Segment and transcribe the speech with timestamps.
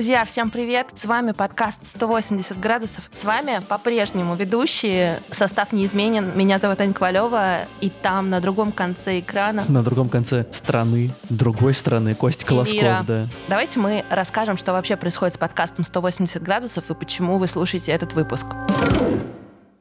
[0.00, 0.86] Друзья, всем привет!
[0.94, 3.10] С вами подкаст «180 градусов».
[3.12, 5.20] С вами по-прежнему ведущие.
[5.30, 6.32] Состав неизменен.
[6.34, 7.66] Меня зовут Аня Ковалева.
[7.82, 9.66] И там, на другом конце экрана...
[9.68, 13.28] На другом конце страны, другой страны, Костя Колосков, да.
[13.46, 18.14] Давайте мы расскажем, что вообще происходит с подкастом «180 градусов» и почему вы слушаете этот
[18.14, 18.46] выпуск.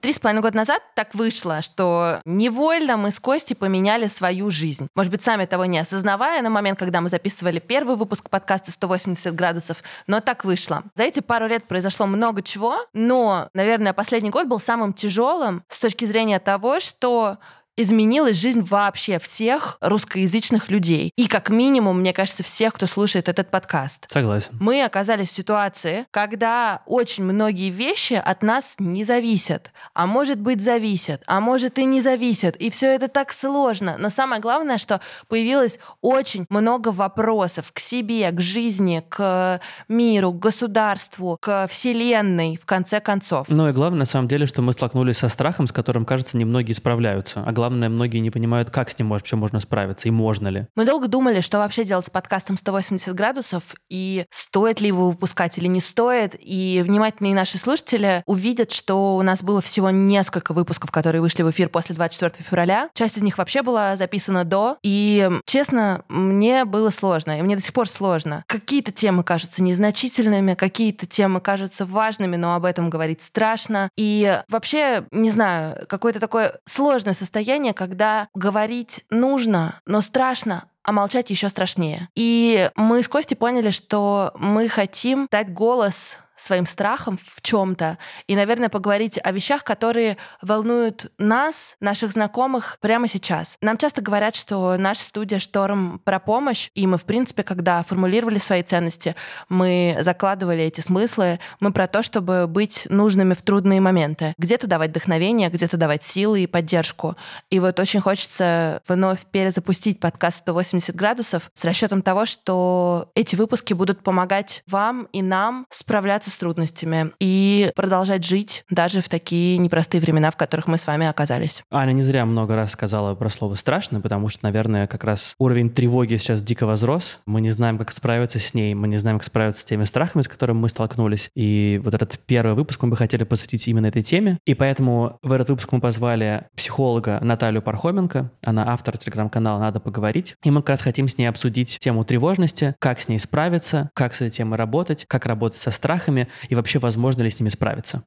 [0.02, 4.88] Три с половиной года назад так вышло, что невольно мы с Костей поменяли свою жизнь.
[4.96, 9.32] Может быть, сами того не осознавая на момент, когда мы записывали первый выпуск подкаста «180
[9.32, 10.84] градусов», но так вышло.
[10.96, 15.80] За эти пару лет произошло много чего, но, наверное, последний год был самым тяжелым с
[15.82, 17.38] точки зрения того, что
[17.82, 21.14] изменилась жизнь вообще всех русскоязычных людей.
[21.16, 24.06] И как минимум, мне кажется, всех, кто слушает этот подкаст.
[24.10, 24.52] Согласен.
[24.60, 29.72] Мы оказались в ситуации, когда очень многие вещи от нас не зависят.
[29.94, 32.56] А может быть, зависят, а может и не зависят.
[32.58, 33.96] И все это так сложно.
[33.98, 40.40] Но самое главное, что появилось очень много вопросов к себе, к жизни, к миру, к
[40.40, 43.48] государству, к вселенной, в конце концов.
[43.50, 46.76] Ну и главное, на самом деле, что мы столкнулись со страхом, с которым, кажется, немногие
[46.76, 47.44] справляются.
[47.46, 50.66] А главное, главное, многие не понимают, как с ним вообще можно справиться и можно ли.
[50.76, 55.56] Мы долго думали, что вообще делать с подкастом 180 градусов и стоит ли его выпускать
[55.60, 56.36] или не стоит.
[56.40, 61.52] И внимательные наши слушатели увидят, что у нас было всего несколько выпусков, которые вышли в
[61.52, 62.90] эфир после 24 февраля.
[62.96, 64.78] Часть из них вообще была записана до.
[64.82, 68.44] И, честно, мне было сложно, и мне до сих пор сложно.
[68.48, 73.90] Какие-то темы кажутся незначительными, какие-то темы кажутся важными, но об этом говорить страшно.
[73.96, 80.92] И вообще, не знаю, какое-то такое сложное состояние состояние, когда говорить нужно, но страшно, а
[80.92, 82.08] молчать еще страшнее.
[82.16, 88.36] И мы с Костей поняли, что мы хотим дать голос своим страхом в чем-то и,
[88.36, 93.58] наверное, поговорить о вещах, которые волнуют нас, наших знакомых прямо сейчас.
[93.62, 98.38] Нам часто говорят, что наша студия «Шторм» про помощь, и мы, в принципе, когда формулировали
[98.38, 99.16] свои ценности,
[99.50, 104.34] мы закладывали эти смыслы, мы про то, чтобы быть нужными в трудные моменты.
[104.38, 107.16] Где-то давать вдохновение, где-то давать силы и поддержку.
[107.50, 113.74] И вот очень хочется вновь перезапустить подкаст «180 градусов» с расчетом того, что эти выпуски
[113.74, 119.58] будут помогать вам и нам справляться справляться с трудностями и продолжать жить даже в такие
[119.58, 121.64] непростые времена, в которых мы с вами оказались.
[121.72, 125.70] Аня не зря много раз сказала про слово «страшно», потому что, наверное, как раз уровень
[125.70, 127.20] тревоги сейчас дико возрос.
[127.26, 130.22] Мы не знаем, как справиться с ней, мы не знаем, как справиться с теми страхами,
[130.22, 131.30] с которыми мы столкнулись.
[131.36, 134.38] И вот этот первый выпуск мы бы хотели посвятить именно этой теме.
[134.46, 138.32] И поэтому в этот выпуск мы позвали психолога Наталью Пархоменко.
[138.46, 140.36] Она автор телеграм-канала «Надо поговорить».
[140.44, 144.14] И мы как раз хотим с ней обсудить тему тревожности, как с ней справиться, как
[144.14, 147.50] с этой темой работать, как работать со страхами, проблемами и вообще возможно ли с ними
[147.50, 148.04] справиться.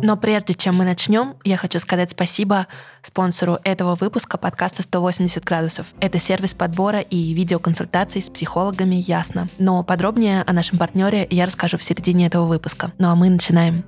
[0.00, 2.68] Но прежде чем мы начнем, я хочу сказать спасибо
[3.02, 5.88] спонсору этого выпуска подкаста «180 градусов».
[6.00, 9.48] Это сервис подбора и видеоконсультаций с психологами «Ясно».
[9.58, 12.92] Но подробнее о нашем партнере я расскажу в середине этого выпуска.
[12.98, 13.82] Ну а мы начинаем.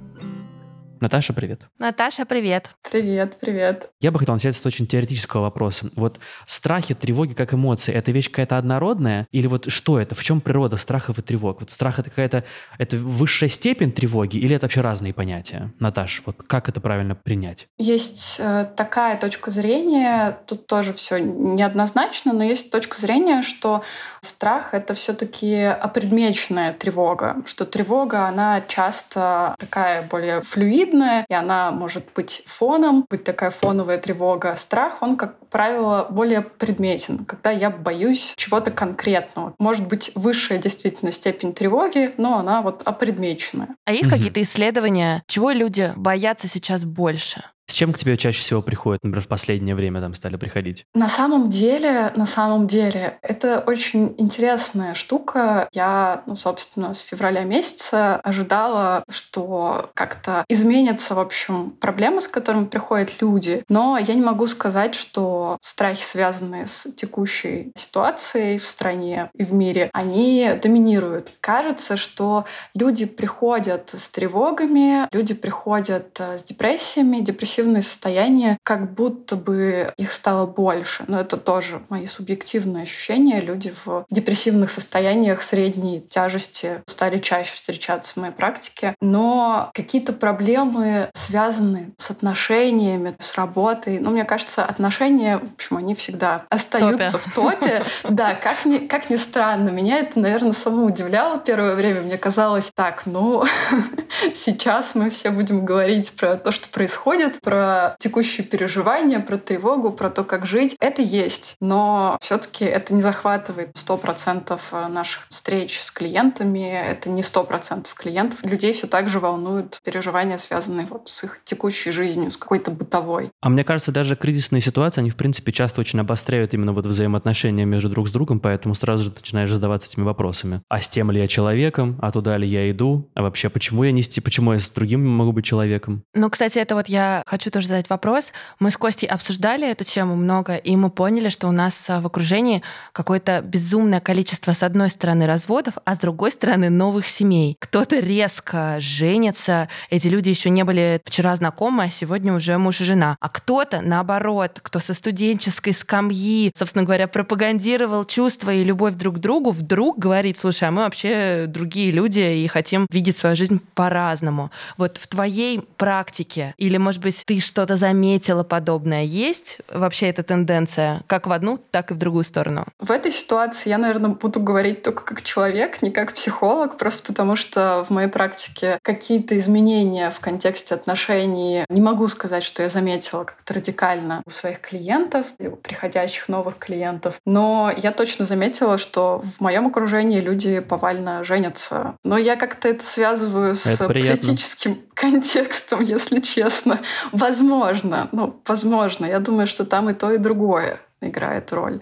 [1.00, 1.62] Наташа, привет.
[1.78, 2.72] Наташа, привет.
[2.90, 3.90] Привет, привет.
[4.00, 5.88] Я бы хотел начать с очень теоретического вопроса.
[5.96, 9.26] Вот страхи, тревоги как эмоции, это вещь какая-то однородная?
[9.30, 10.14] Или вот что это?
[10.14, 11.60] В чем природа страхов и тревог?
[11.60, 12.44] Вот страх это какая-то,
[12.76, 15.72] это высшая степень тревоги или это вообще разные понятия?
[15.78, 17.66] Наташ, вот как это правильно принять?
[17.78, 23.82] Есть э, такая точка зрения, тут тоже все неоднозначно, но есть точка зрения, что
[24.22, 31.34] страх— это все таки опредмеченная тревога, что тревога, она часто такая более флюидная, очевидная, и
[31.34, 34.56] она может быть фоном, быть такая фоновая тревога.
[34.56, 39.54] Страх, он, как правило, более предметен, когда я боюсь чего-то конкретного.
[39.58, 43.68] Может быть, высшая действительно степень тревоги, но она вот опредмеченная.
[43.84, 44.16] А есть угу.
[44.16, 47.42] какие-то исследования, чего люди боятся сейчас больше?
[47.70, 50.86] С чем к тебе чаще всего приходят, например, в последнее время там стали приходить?
[50.92, 55.68] На самом деле, на самом деле, это очень интересная штука.
[55.70, 62.64] Я, ну, собственно, с февраля месяца ожидала, что как-то изменятся, в общем, проблемы, с которыми
[62.64, 63.62] приходят люди.
[63.68, 69.52] Но я не могу сказать, что страхи, связанные с текущей ситуацией в стране и в
[69.52, 71.30] мире, они доминируют.
[71.40, 78.94] Кажется, что люди приходят с тревогами, люди приходят э, с депрессиями, депрессивными депрессивные состояния, как
[78.94, 81.04] будто бы их стало больше.
[81.08, 83.40] Но это тоже мои субъективные ощущения.
[83.40, 88.94] Люди в депрессивных состояниях средней тяжести стали чаще встречаться в моей практике.
[89.00, 93.98] Но какие-то проблемы связаны с отношениями, с работой.
[93.98, 97.84] Ну, мне кажется, отношения, в общем, они всегда остаются в топе.
[98.08, 99.68] Да, как ни, как ни странно.
[99.68, 102.00] Меня это, наверное, само удивляло первое время.
[102.00, 103.44] Мне казалось, так, ну,
[104.34, 110.10] сейчас мы все будем говорить про то, что происходит, про текущие переживания, про тревогу, про
[110.10, 110.76] то, как жить.
[110.80, 117.10] Это есть, но все таки это не захватывает 100% э, наших встреч с клиентами, это
[117.10, 118.38] не 100% клиентов.
[118.42, 123.30] Людей все так же волнуют переживания, связанные вот с их текущей жизнью, с какой-то бытовой.
[123.40, 127.64] А мне кажется, даже кризисные ситуации, они, в принципе, часто очень обостряют именно вот взаимоотношения
[127.64, 130.62] между друг с другом, поэтому сразу же начинаешь задаваться этими вопросами.
[130.68, 131.98] А с тем ли я человеком?
[132.02, 133.08] А туда ли я иду?
[133.14, 134.20] А вообще, почему я нести?
[134.20, 136.02] Почему я с другим могу быть человеком?
[136.14, 138.32] Ну, кстати, это вот я хочу тоже задать вопрос.
[138.58, 142.06] Мы с Костей обсуждали эту тему много, и мы поняли, что у нас а, в
[142.06, 147.56] окружении какое-то безумное количество, с одной стороны, разводов, а с другой стороны, новых семей.
[147.60, 152.84] Кто-то резко женится, эти люди еще не были вчера знакомы, а сегодня уже муж и
[152.84, 153.16] жена.
[153.20, 159.18] А кто-то, наоборот, кто со студенческой скамьи, собственно говоря, пропагандировал чувства и любовь друг к
[159.18, 164.50] другу, вдруг говорит, слушай, а мы вообще другие люди и хотим видеть свою жизнь по-разному.
[164.76, 171.02] Вот в твоей практике, или, может быть, ты что-то заметила подобное, есть вообще эта тенденция
[171.06, 172.66] как в одну, так и в другую сторону?
[172.80, 177.36] В этой ситуации я, наверное, буду говорить только как человек, не как психолог, просто потому
[177.36, 183.22] что в моей практике какие-то изменения в контексте отношений не могу сказать, что я заметила
[183.22, 187.20] как-то радикально у своих клиентов у приходящих новых клиентов.
[187.24, 191.94] Но я точно заметила, что в моем окружении люди повально женятся.
[192.02, 196.80] Но я как-то это связываю с это политическим контекстом, если честно.
[197.20, 199.06] Возможно, ну, возможно.
[199.06, 201.80] Я думаю, что там и то, и другое играет роль.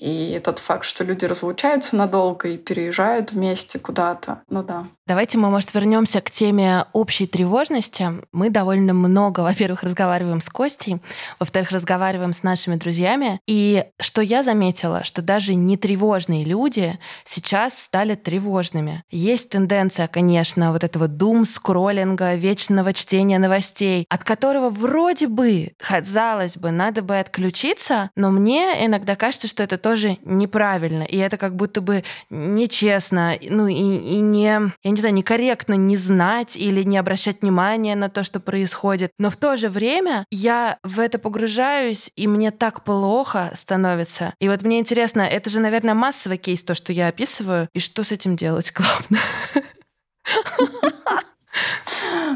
[0.00, 4.86] И тот факт, что люди разлучаются надолго и переезжают вместе куда-то, ну да.
[5.06, 8.10] Давайте мы, может, вернемся к теме общей тревожности.
[8.30, 10.98] Мы довольно много, во-первых, разговариваем с Костей,
[11.40, 13.40] во-вторых, разговариваем с нашими друзьями.
[13.46, 19.02] И что я заметила, что даже не тревожные люди сейчас стали тревожными.
[19.10, 26.70] Есть тенденция, конечно, вот этого дум-скроллинга, вечного чтения новостей, от которого вроде бы, казалось бы,
[26.70, 31.04] надо бы отключиться, но мне иногда кажется, что это тоже неправильно.
[31.04, 35.96] И это как будто бы нечестно, ну и, и не, я не знаю, некорректно не
[35.96, 39.12] знать или не обращать внимания на то, что происходит.
[39.18, 44.34] Но в то же время я в это погружаюсь, и мне так плохо становится.
[44.40, 48.04] И вот мне интересно, это же, наверное, массовый кейс, то, что я описываю, и что
[48.04, 49.22] с этим делать главное?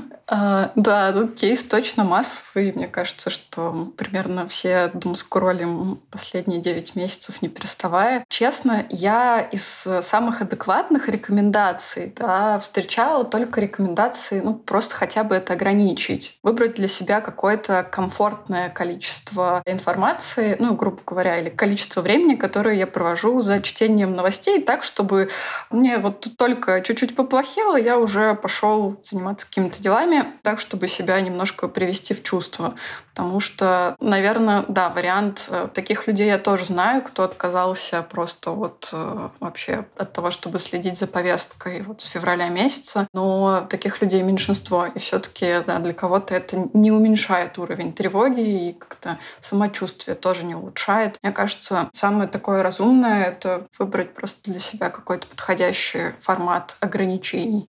[0.34, 2.72] А, да, кейс точно массовый.
[2.72, 8.24] Мне кажется, что примерно все думскроллим последние 9 месяцев не переставая.
[8.30, 15.52] Честно, я из самых адекватных рекомендаций да, встречала только рекомендации, ну, просто хотя бы это
[15.52, 16.38] ограничить.
[16.42, 22.86] Выбрать для себя какое-то комфортное количество информации, ну, грубо говоря, или количество времени, которое я
[22.86, 25.28] провожу за чтением новостей, так, чтобы
[25.68, 31.68] мне вот только чуть-чуть поплохело, я уже пошел заниматься какими-то делами, так, чтобы себя немножко
[31.68, 32.74] привести в чувство.
[33.14, 38.88] Потому что, наверное, да, вариант э, таких людей я тоже знаю, кто отказался просто вот
[38.92, 43.06] э, вообще от того, чтобы следить за повесткой вот с февраля месяца.
[43.12, 44.86] Но таких людей меньшинство.
[44.86, 50.44] И все таки да, для кого-то это не уменьшает уровень тревоги и как-то самочувствие тоже
[50.44, 51.18] не улучшает.
[51.22, 57.68] Мне кажется, самое такое разумное— это выбрать просто для себя какой-то подходящий формат ограничений.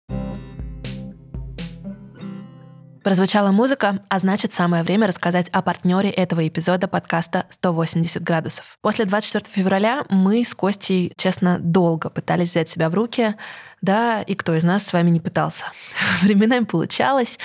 [3.03, 8.77] Прозвучала музыка, а значит самое время рассказать о партнере этого эпизода подкаста «180 градусов».
[8.79, 13.35] После 24 февраля мы с Костей, честно, долго пытались взять себя в руки,
[13.81, 15.65] да, и кто из нас с вами не пытался.
[16.21, 17.39] Временами получалось,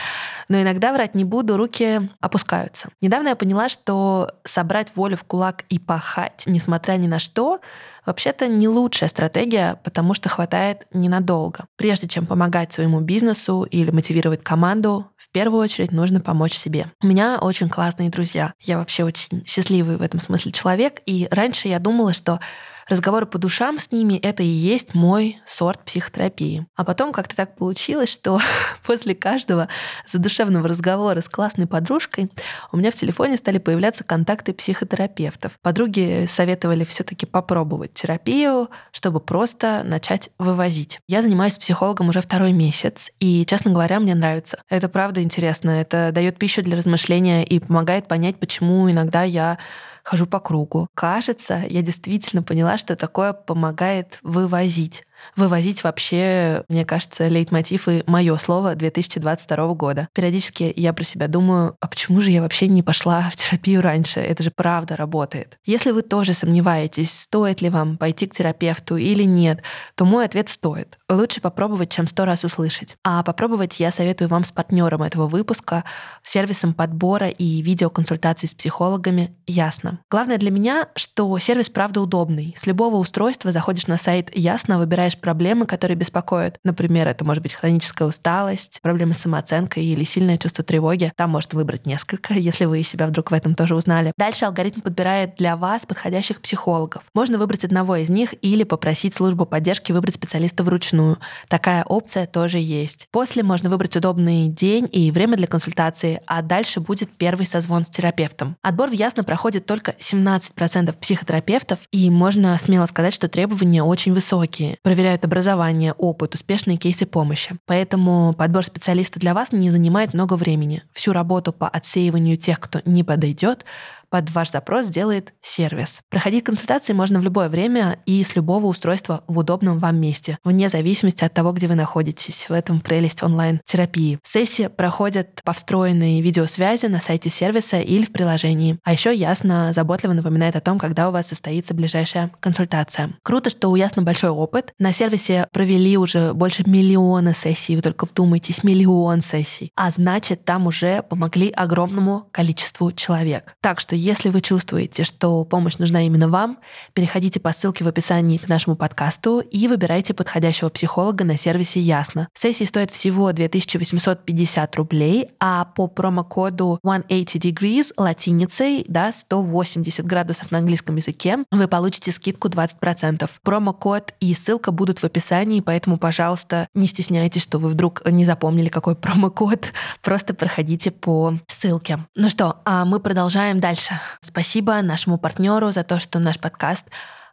[0.49, 2.91] но иногда, врать не буду, руки опускаются.
[3.01, 7.61] Недавно я поняла, что собрать волю в кулак и пахать, несмотря ни на что,
[8.09, 11.67] вообще-то не лучшая стратегия, потому что хватает ненадолго.
[11.77, 16.91] Прежде чем помогать своему бизнесу или мотивировать команду, в первую очередь нужно помочь себе.
[17.03, 18.55] У меня очень классные друзья.
[18.61, 21.03] Я вообще очень счастливый в этом смысле человек.
[21.05, 22.41] И раньше я думала, что
[22.89, 26.67] разговоры по душам с ними— это и есть мой сорт психотерапии.
[26.77, 28.41] А потом как-то так получилось, что
[28.87, 29.69] после каждого
[30.07, 32.31] задушевного разговора с классной подружкой
[32.73, 35.53] у меня в телефоне стали появляться контакты психотерапевтов.
[35.63, 41.01] Подруги советовали все таки попробовать терапию, чтобы просто начать вывозить.
[41.09, 44.63] Я занимаюсь психологом уже второй месяц, и, честно говоря, мне нравится.
[44.69, 49.59] Это правда интересно, это дает пищу для размышления и помогает понять, почему иногда я
[50.09, 50.89] хожу по кругу.
[50.95, 55.05] Кажется, я действительно поняла, что такое помогает вывозить.
[55.37, 60.09] Вывозить вообще, мне кажется, лейтмотив и мое слово 2022 года.
[60.13, 64.21] Периодически я про себя думаю, а почему же я вообще не пошла в терапию раньше?
[64.21, 65.59] Это же правда работает.
[65.65, 69.63] Если вы тоже сомневаетесь, стоит ли вам пойти к терапевту или нет,
[69.95, 70.99] то мой ответ стоит.
[71.09, 72.97] Лучше попробовать, чем сто раз услышать.
[73.05, 75.85] А попробовать я советую вам с партнером этого выпуска,
[76.23, 80.01] сервисом подбора и видеоконсультаций с психологами «Ясно».
[80.11, 82.55] Главное для меня, что сервис правда удобный.
[82.57, 86.59] С любого устройства заходишь на сайт «Ясно», выбираешь проблемы, которые беспокоят.
[86.65, 91.13] Например, это может быть хроническая усталость, проблемы с самооценкой или сильное чувство тревоги.
[91.17, 94.13] Там можно выбрать несколько, если вы себя вдруг в этом тоже узнали.
[94.17, 97.03] Дальше алгоритм подбирает для вас подходящих психологов.
[97.15, 101.19] Можно выбрать одного из них или попросить службу поддержки выбрать специалиста вручную.
[101.49, 103.09] Такая опция тоже есть.
[103.11, 107.91] После можно выбрать удобный день и время для консультации, а дальше будет первый созвон с
[107.91, 108.57] терапевтом.
[108.63, 114.77] Отбор в Ясно проходит только 17% психотерапевтов, и можно смело сказать, что требования очень высокие.
[114.99, 117.57] Проверяют образование, опыт, успешные кейсы помощи.
[117.67, 120.83] Поэтому подбор специалиста для вас не занимает много времени.
[120.93, 123.65] Всю работу по отсеиванию тех, кто не подойдет,
[124.11, 126.01] под ваш запрос сделает сервис.
[126.09, 130.69] Проходить консультации можно в любое время и с любого устройства в удобном вам месте, вне
[130.69, 132.49] зависимости от того, где вы находитесь.
[132.49, 134.19] В этом прелесть онлайн-терапии.
[134.25, 138.79] Сессии проходят по встроенной видеосвязи на сайте сервиса или в приложении.
[138.85, 143.11] А еще Ясно заботливо напоминает о том, когда у вас состоится ближайшая консультация.
[143.23, 144.73] Круто, что у Ясно большой опыт.
[144.79, 147.77] На сервисе провели уже больше миллиона сессий.
[147.77, 149.73] Вы только вдумайтесь, миллион сессий.
[149.77, 153.55] А значит, там уже помогли огромному количеству человек.
[153.61, 156.59] Так что если вы чувствуете, что помощь нужна именно вам,
[156.93, 162.29] переходите по ссылке в описании к нашему подкасту и выбирайте подходящего психолога на сервисе Ясно.
[162.35, 170.59] Сессии стоят всего 2850 рублей, а по промокоду 180 degrees латиницей, да, 180 градусов на
[170.59, 173.29] английском языке, вы получите скидку 20%.
[173.43, 178.69] Промокод и ссылка будут в описании, поэтому, пожалуйста, не стесняйтесь, что вы вдруг не запомнили,
[178.69, 179.73] какой промокод.
[180.03, 182.01] Просто проходите по ссылке.
[182.15, 184.03] Ну что, а мы продолжаем дальше дальше.
[184.21, 186.87] Спасибо нашему партнеру за то, что наш подкаст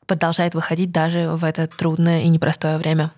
[0.06, 3.12] продолжает выходить даже в это трудное и непростое время.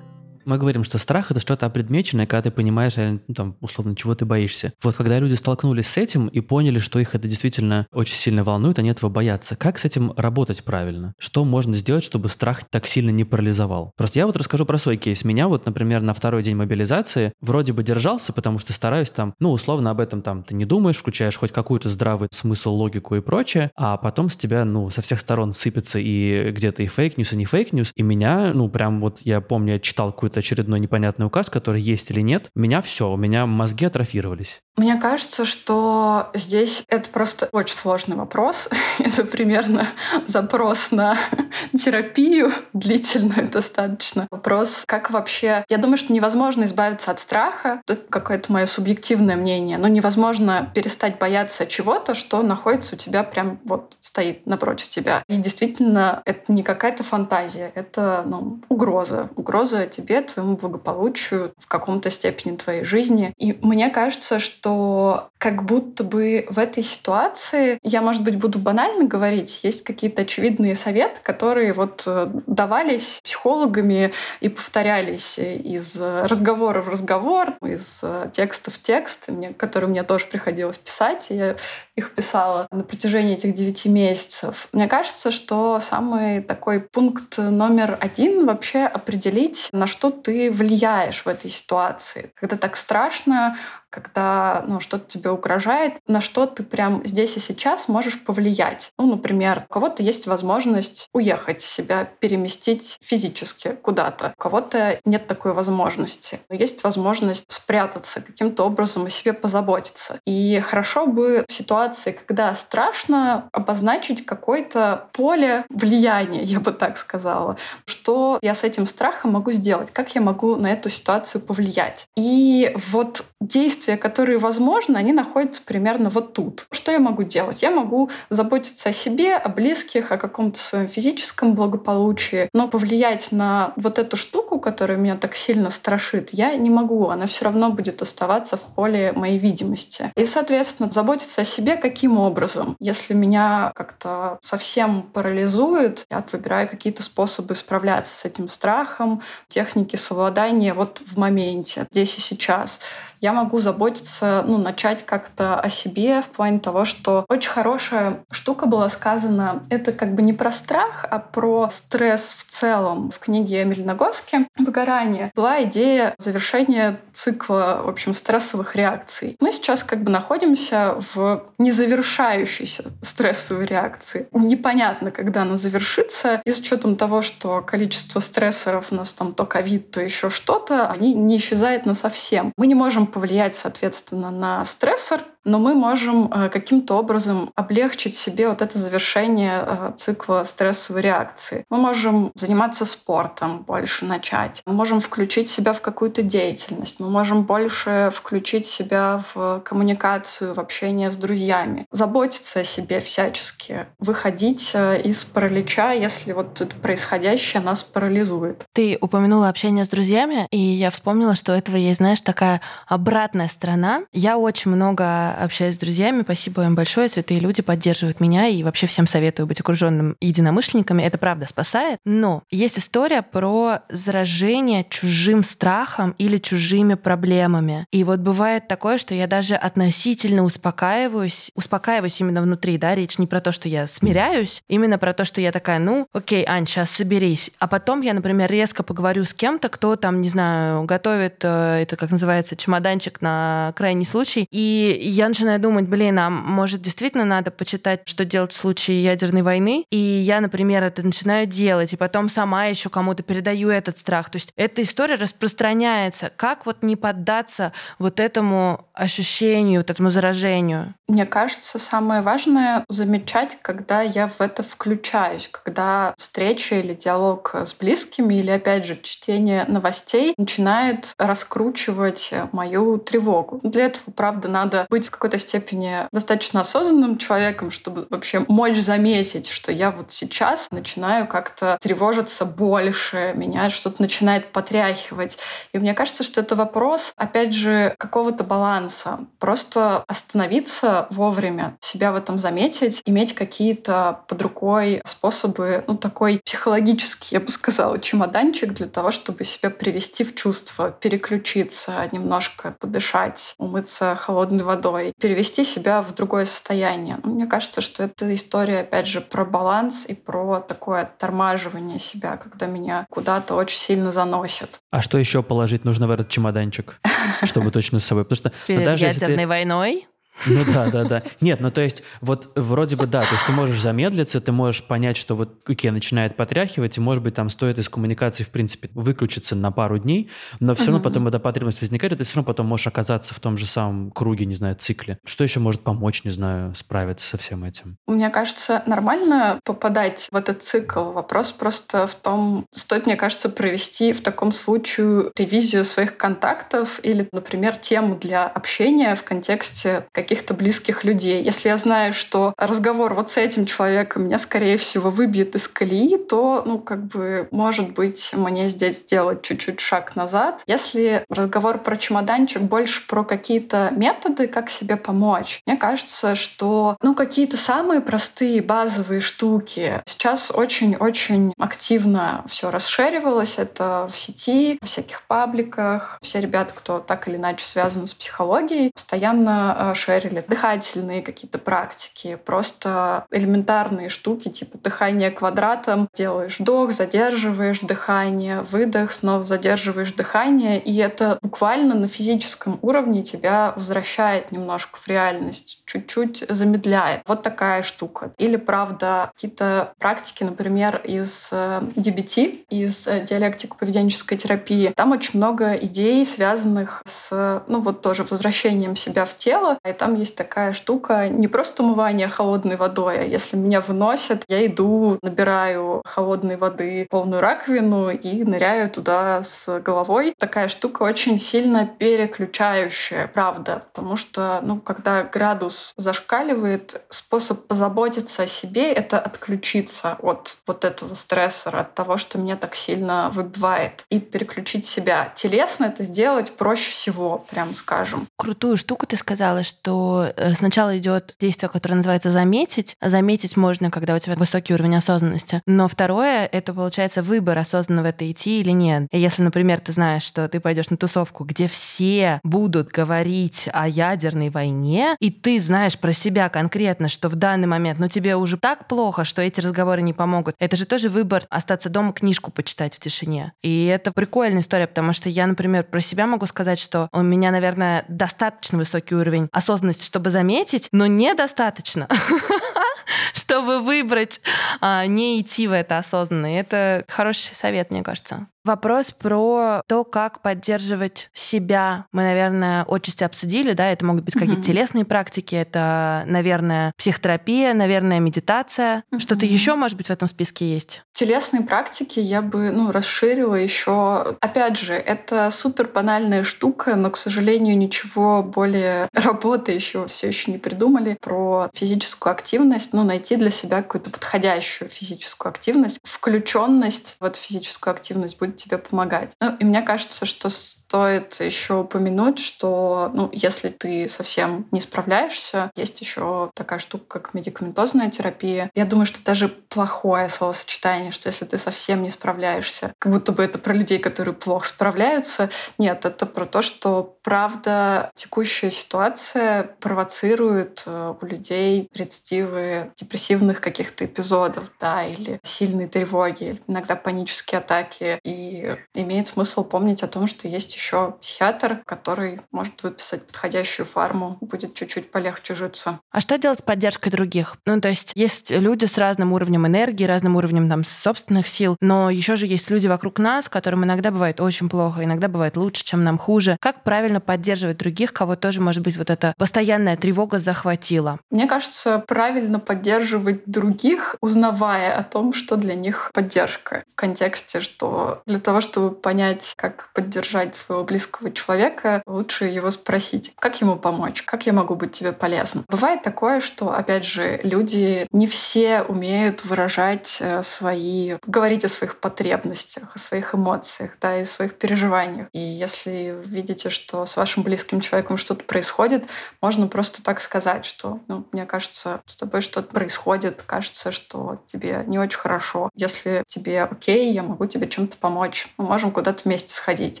[0.44, 4.24] Мы говорим, что страх— это что-то опредмеченное, когда ты понимаешь, ну, там, условно, чего ты
[4.24, 4.72] боишься.
[4.82, 8.78] Вот когда люди столкнулись с этим и поняли, что их это действительно очень сильно волнует,
[8.78, 9.56] они этого боятся.
[9.56, 11.14] Как с этим работать правильно?
[11.18, 13.92] Что можно сделать, чтобы страх так сильно не парализовал?
[13.96, 15.24] Просто я вот расскажу про свой кейс.
[15.24, 19.52] Меня вот, например, на второй день мобилизации вроде бы держался, потому что стараюсь там, ну,
[19.52, 23.70] условно, об этом там ты не думаешь, включаешь хоть какую-то здравый смысл, логику и прочее,
[23.76, 27.36] а потом с тебя, ну, со всех сторон сыпется и где-то и fake news, и
[27.36, 31.26] не fake news, и меня, ну, прям вот я помню, я читал какую-то очередной непонятный
[31.26, 34.60] указ, который есть или нет, у меня все, у меня мозги атрофировались.
[34.80, 38.68] Мне кажется, что здесь это просто очень сложный вопрос.
[38.98, 39.86] это примерно
[40.26, 41.18] запрос на
[41.78, 44.26] терапию длительную достаточно.
[44.30, 45.64] Вопрос, как вообще...
[45.68, 47.82] Я думаю, что невозможно избавиться от страха.
[47.86, 49.76] Это какое-то мое субъективное мнение.
[49.76, 55.22] Но невозможно перестать бояться чего-то, что находится у тебя прям вот стоит напротив тебя.
[55.28, 57.70] И действительно, это не какая-то фантазия.
[57.74, 59.28] Это ну, угроза.
[59.36, 63.32] Угроза тебе, твоему благополучию, в каком-то степени твоей жизни.
[63.38, 69.06] И мне кажется, что как будто бы в этой ситуации, я, может быть, буду банально
[69.06, 76.90] говорить, есть какие-то очевидные советы, которые вот э, давались психологами и повторялись из разговора в
[76.90, 81.28] разговор, из э, текста в текст, которые мне тоже приходилось писать.
[81.30, 81.56] И я
[81.96, 84.68] их писала на протяжении этих девяти месяцев.
[84.74, 91.28] Мне кажется, что самый такой пункт номер один вообще определить, на что ты влияешь в
[91.28, 92.30] этой ситуации.
[92.34, 93.56] Когда так страшно,
[93.90, 98.92] когда ну, что-то тебе угрожает, на что ты прям здесь и сейчас можешь повлиять.
[98.98, 104.32] Ну, например, у кого-то есть возможность уехать, себя переместить физически куда-то.
[104.36, 106.40] У кого-то нет такой возможности.
[106.48, 110.20] Но есть возможность спрятаться, каким-то образом о себе позаботиться.
[110.26, 117.56] И хорошо бы в ситуации, когда страшно, обозначить какое-то поле влияния, я бы так сказала.
[117.86, 119.90] Что я с этим страхом могу сделать?
[119.90, 122.06] Как я могу на эту ситуацию повлиять?
[122.16, 126.66] И вот действие действия, которые возможны, они находятся примерно вот тут.
[126.70, 127.62] Что я могу делать?
[127.62, 133.72] Я могу заботиться о себе, о близких, о каком-то своем физическом благополучии, но повлиять на
[133.76, 137.08] вот эту штуку, которая меня так сильно страшит, я не могу.
[137.08, 140.12] Она все равно будет оставаться в поле моей видимости.
[140.16, 142.76] И, соответственно, заботиться о себе каким образом?
[142.80, 150.74] Если меня как-то совсем парализует, я выбираю какие-то способы справляться с этим страхом, техники совладания
[150.74, 152.80] вот в моменте, здесь и сейчас.
[153.20, 158.66] Я могу заботиться, ну, начать как-то о себе в плане того, что очень хорошая штука
[158.66, 159.62] была сказана.
[159.68, 163.10] Это как бы не про страх, а про стресс в целом.
[163.10, 169.36] В книге Эмили Нагоски «Выгорание» была идея завершения цикла, в общем, стрессовых реакций.
[169.40, 174.28] Мы сейчас как бы находимся в незавершающейся стрессовой реакции.
[174.32, 176.40] Непонятно, когда она завершится.
[176.44, 180.88] И с учетом того, что количество стрессоров у нас там то ковид, то еще что-то,
[180.88, 182.52] они не исчезают на совсем.
[182.56, 188.48] Мы не можем повлиять, соответственно, на стрессор, но мы можем э, каким-то образом облегчить себе
[188.48, 191.64] вот это завершение э, цикла стрессовой реакции.
[191.70, 194.62] Мы можем заниматься спортом, больше начать.
[194.66, 197.00] Мы можем включить себя в какую-то деятельность.
[197.00, 201.86] Мы можем больше включить себя в коммуникацию, в общение с друзьями.
[201.90, 203.86] Заботиться о себе всячески.
[203.98, 208.64] Выходить э, из паралича, если вот это происходящее нас парализует.
[208.72, 213.48] Ты упомянула общение с друзьями, и я вспомнила, что у этого есть, знаешь, такая обратная
[213.48, 214.02] сторона.
[214.12, 216.22] Я очень много общаюсь с друзьями.
[216.22, 217.08] Спасибо им большое.
[217.08, 221.02] Святые люди поддерживают меня и вообще всем советую быть окруженным единомышленниками.
[221.02, 221.98] Это правда спасает.
[222.04, 227.86] Но есть история про заражение чужим страхом или чужими проблемами.
[227.90, 233.26] И вот бывает такое, что я даже относительно успокаиваюсь, успокаиваюсь именно внутри, да, речь не
[233.26, 236.90] про то, что я смиряюсь, именно про то, что я такая, ну, окей, Ань, сейчас
[236.90, 237.50] соберись.
[237.58, 241.96] А потом я, например, резко поговорю с кем-то, кто там, не знаю, готовит, э, это
[241.96, 247.50] как называется, чемоданчик на крайний случай, и я начинаю думать, блин, а может действительно надо
[247.50, 249.84] почитать, что делать в случае ядерной войны?
[249.90, 254.30] И я, например, это начинаю делать, и потом сама еще кому-то передаю этот страх.
[254.30, 256.32] То есть эта история распространяется.
[256.34, 260.94] Как вот не поддаться вот этому ощущению, вот этому заражению?
[261.06, 267.74] Мне кажется, самое важное замечать, когда я в это включаюсь, когда встреча или диалог с
[267.74, 273.60] близкими, или, опять же, чтение новостей начинает раскручивать мою тревогу.
[273.62, 279.48] Для этого, правда, надо быть в какой-то степени достаточно осознанным человеком, чтобы вообще мочь заметить,
[279.48, 285.38] что я вот сейчас начинаю как-то тревожиться больше, меня что-то начинает потряхивать.
[285.72, 289.18] И мне кажется, что это вопрос, опять же, какого-то баланса.
[289.40, 297.34] Просто остановиться вовремя, себя в этом заметить, иметь какие-то под рукой способы, ну, такой психологический,
[297.34, 304.14] я бы сказала, чемоданчик для того, чтобы себя привести в чувство, переключиться, немножко подышать, умыться
[304.14, 307.18] холодной водой, и перевести себя в другое состояние.
[307.22, 312.36] Ну, мне кажется, что это история, опять же, про баланс и про такое оттормаживание себя,
[312.36, 314.80] когда меня куда-то очень сильно заносит.
[314.90, 317.00] А что еще положить нужно в этот чемоданчик,
[317.44, 318.24] чтобы точно с собой?
[318.24, 320.06] Потому что Перед даже ядерной войной
[320.46, 321.22] ну да, да, да.
[321.40, 324.82] Нет, ну то есть вот вроде бы да, то есть ты можешь замедлиться, ты можешь
[324.82, 328.88] понять, что вот окей, начинает потряхивать, и может быть там стоит из коммуникации в принципе
[328.94, 332.46] выключиться на пару дней, но все равно потом эта потребность возникает, и ты все равно
[332.46, 335.18] потом можешь оказаться в том же самом круге, не знаю, цикле.
[335.24, 337.96] Что еще может помочь, не знаю, справиться со всем этим?
[338.06, 341.12] Мне кажется, нормально попадать в этот цикл.
[341.12, 347.28] Вопрос просто в том, стоит, мне кажется, провести в таком случае ревизию своих контактов или,
[347.32, 351.42] например, тему для общения в контексте каких-то близких людей.
[351.42, 356.16] Если я знаю, что разговор вот с этим человеком меня, скорее всего, выбьет из колеи,
[356.16, 360.62] то, ну, как бы, может быть, мне здесь сделать чуть-чуть шаг назад.
[360.66, 367.14] Если разговор про чемоданчик больше про какие-то методы, как себе помочь, мне кажется, что, ну,
[367.14, 373.54] какие-то самые простые базовые штуки сейчас очень-очень активно все расширивалось.
[373.58, 376.18] Это в сети, в всяких пабликах.
[376.22, 382.38] Все ребята, кто так или иначе связан с психологией, постоянно шерят шерили дыхательные какие-то практики,
[382.44, 386.08] просто элементарные штуки, типа дыхание квадратом.
[386.14, 393.72] Делаешь вдох, задерживаешь дыхание, выдох, снова задерживаешь дыхание, и это буквально на физическом уровне тебя
[393.76, 397.22] возвращает немножко в реальность, чуть-чуть замедляет.
[397.26, 398.32] Вот такая штука.
[398.38, 404.92] Или, правда, какие-то практики, например, из DBT, э, из э, диалектико-поведенческой терапии.
[404.96, 409.78] Там очень много идей, связанных с, ну вот тоже возвращением себя в тело.
[409.86, 414.64] И там есть такая штука, не просто умывание холодной водой, а если меня выносят, я
[414.64, 420.32] иду, набираю холодной воды полную раковину и ныряю туда с головой.
[420.38, 428.46] Такая штука очень сильно переключающая, правда, потому что, ну, когда градус зашкаливает, способ позаботиться о
[428.46, 434.18] себе— это отключиться от вот этого стрессора, от того, что меня так сильно выбивает, и
[434.18, 435.30] переключить себя.
[435.34, 438.26] Телесно это сделать проще всего, прям скажем.
[438.38, 442.96] Крутую штуку ты сказала, что что э, сначала идет действие, которое называется заметить.
[443.02, 445.62] Заметить можно, когда у тебя высокий уровень осознанности.
[445.66, 449.08] Но второе— это, получается, выбор, осознанно в это идти или нет.
[449.10, 454.50] Если, например, ты знаешь, что ты пойдешь на тусовку, где все будут говорить о ядерной
[454.50, 458.86] войне, и ты знаешь про себя конкретно, что в данный момент, ну, тебе уже так
[458.86, 460.54] плохо, что эти разговоры не помогут.
[460.60, 463.52] Это же тоже выбор остаться дома, книжку почитать в тишине.
[463.62, 467.50] И это прикольная история, потому что я, например, про себя могу сказать, что у меня,
[467.50, 472.08] наверное, достаточно высокий уровень осознанности, чтобы заметить, но недостаточно
[473.34, 474.40] чтобы выбрать
[474.80, 476.46] а, не идти в это осознанно.
[476.46, 478.46] Это хороший совет, мне кажется.
[478.70, 482.06] Вопрос про то, как поддерживать себя.
[482.12, 488.20] Мы, наверное, отчасти обсудили, да, это могут быть какие-то телесные практики, это, наверное, психотерапия, наверное,
[488.20, 489.02] медитация.
[489.18, 491.02] Что-то еще, может быть, в этом списке есть?
[491.14, 494.36] Телесные практики я бы, ну, расширила еще.
[494.40, 500.58] Опять же, это супер банальная штука, но, к сожалению, ничего более работающего все еще не
[500.58, 502.92] придумали про физическую активность.
[502.92, 508.78] Ну, найти для себя какую-то подходящую физическую активность, включенность в эту физическую активность будет тебе
[508.78, 509.32] помогать.
[509.40, 510.48] Ну, и мне кажется, что
[510.90, 517.32] стоит еще упомянуть, что ну, если ты совсем не справляешься, есть еще такая штука, как
[517.32, 518.72] медикаментозная терапия.
[518.74, 523.44] Я думаю, что даже плохое словосочетание, что если ты совсем не справляешься, как будто бы
[523.44, 525.48] это про людей, которые плохо справляются.
[525.78, 534.06] Нет, это про то, что правда текущая ситуация провоцирует э, у людей рецидивы депрессивных каких-то
[534.06, 538.18] эпизодов, да, или сильные тревоги, иногда панические атаки.
[538.24, 544.38] И имеет смысл помнить о том, что есть еще психиатр, который может выписать подходящую фарму,
[544.40, 546.00] будет чуть-чуть полегче житься.
[546.10, 547.56] А что делать с поддержкой других?
[547.66, 552.10] Ну, то есть есть люди с разным уровнем энергии, разным уровнем там собственных сил, но
[552.10, 556.02] еще же есть люди вокруг нас, которым иногда бывает очень плохо, иногда бывает лучше, чем
[556.02, 556.56] нам хуже.
[556.60, 561.18] Как правильно поддерживать других, кого тоже, может быть, вот эта постоянная тревога захватила?
[561.30, 566.84] Мне кажется, правильно поддерживать других, узнавая о том, что для них поддержка.
[566.92, 573.32] В контексте, что для того, чтобы понять, как поддержать своего близкого человека, лучше его спросить,
[573.40, 575.64] как ему помочь, как я могу быть тебе полезным.
[575.68, 581.98] Бывает такое, что, опять же, люди не все умеют выражать э, свои, говорить о своих
[581.98, 585.26] потребностях, о своих эмоциях, да, и своих переживаниях.
[585.32, 589.04] И если видите, что с вашим близким человеком что-то происходит,
[589.42, 594.84] можно просто так сказать, что, ну, мне кажется, с тобой что-то происходит, кажется, что тебе
[594.86, 595.68] не очень хорошо.
[595.74, 598.46] Если тебе окей, я могу тебе чем-то помочь.
[598.56, 600.00] Мы можем куда-то вместе сходить.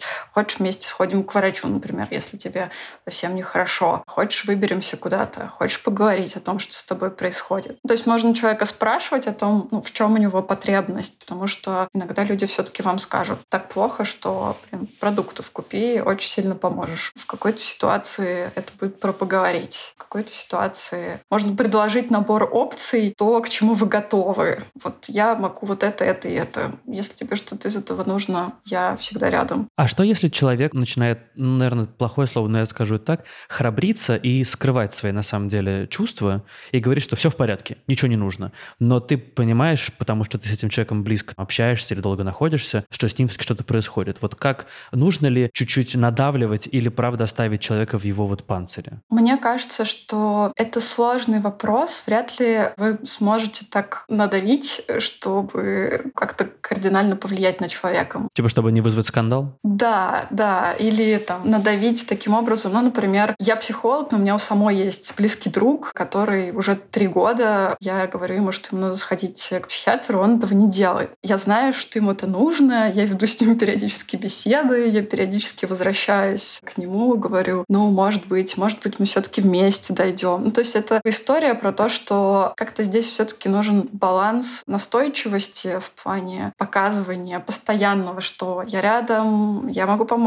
[0.32, 2.70] Хочешь вместе сходим к врачу, например, если тебе
[3.04, 4.04] совсем нехорошо.
[4.06, 5.48] Хочешь выберемся куда-то.
[5.48, 7.78] Хочешь поговорить о том, что с тобой происходит.
[7.86, 11.88] То есть можно человека спрашивать о том, ну, в чем у него потребность, потому что
[11.94, 17.12] иногда люди все-таки вам скажут, так плохо, что блин, продуктов купи, очень сильно поможешь.
[17.16, 19.94] В какой-то ситуации это будет про поговорить.
[19.96, 24.64] В какой-то ситуации можно предложить набор опций, то, к чему вы готовы.
[24.82, 26.72] Вот я могу вот это, это и это.
[26.86, 29.68] Если тебе что-то из этого нужно, я всегда рядом.
[29.76, 34.44] А что если человек начинает, ну, наверное, плохое слово, но я скажу так, храбриться и
[34.44, 38.52] скрывать свои на самом деле чувства и говорить, что все в порядке, ничего не нужно.
[38.78, 43.08] Но ты понимаешь, потому что ты с этим человеком близко общаешься или долго находишься, что
[43.08, 44.18] с ним все-таки что-то происходит.
[44.20, 49.00] Вот как нужно ли чуть-чуть надавливать или правда оставить человека в его вот панцире?
[49.08, 52.02] Мне кажется, что это сложный вопрос.
[52.06, 58.28] Вряд ли вы сможете так надавить, чтобы как-то кардинально повлиять на человека.
[58.32, 59.58] Типа, чтобы не вызвать скандал?
[59.62, 60.39] Да, да.
[60.78, 62.72] Или там надавить таким образом.
[62.72, 67.06] Ну, например, я психолог, но у меня у самой есть близкий друг, который уже три
[67.06, 71.10] года, я говорю ему, что ему надо сходить к психиатру, он этого не делает.
[71.22, 76.60] Я знаю, что ему это нужно, я веду с ним периодически беседы, я периодически возвращаюсь
[76.64, 80.44] к нему, говорю, ну, может быть, может быть, мы все таки вместе дойдем.
[80.44, 85.78] Ну, то есть это история про то, что как-то здесь все таки нужен баланс настойчивости
[85.80, 90.19] в плане показывания постоянного, что я рядом, я могу помочь,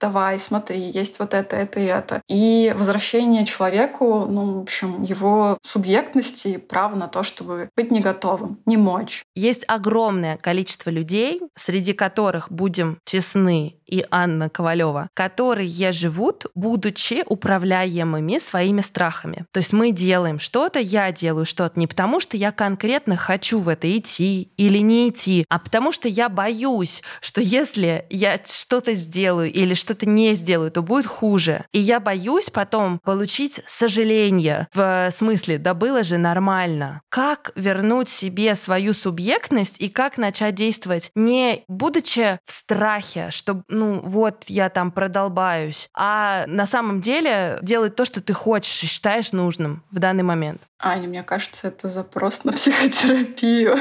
[0.00, 2.22] давай, смотри, есть вот это, это и это.
[2.28, 6.58] И возвращение человеку, ну, в общем, его субъектности и
[6.96, 9.22] на то, чтобы быть не готовым, не мочь.
[9.34, 18.38] Есть огромное количество людей, среди которых, будем честны, и Анна Ковалева, которые живут, будучи управляемыми
[18.38, 19.44] своими страхами.
[19.52, 23.68] То есть мы делаем что-то, я делаю что-то не потому, что я конкретно хочу в
[23.68, 29.29] это идти или не идти, а потому что я боюсь, что если я что-то сделаю,
[29.30, 31.64] сделаю или что-то не сделаю, то будет хуже.
[31.72, 37.02] И я боюсь потом получить сожаление в смысле, да было же нормально.
[37.08, 44.00] Как вернуть себе свою субъектность и как начать действовать, не будучи в страхе, что, ну,
[44.00, 49.32] вот я там продолбаюсь, а на самом деле делать то, что ты хочешь и считаешь
[49.32, 50.60] нужным в данный момент.
[50.82, 53.76] Аня, мне кажется, это запрос на психотерапию.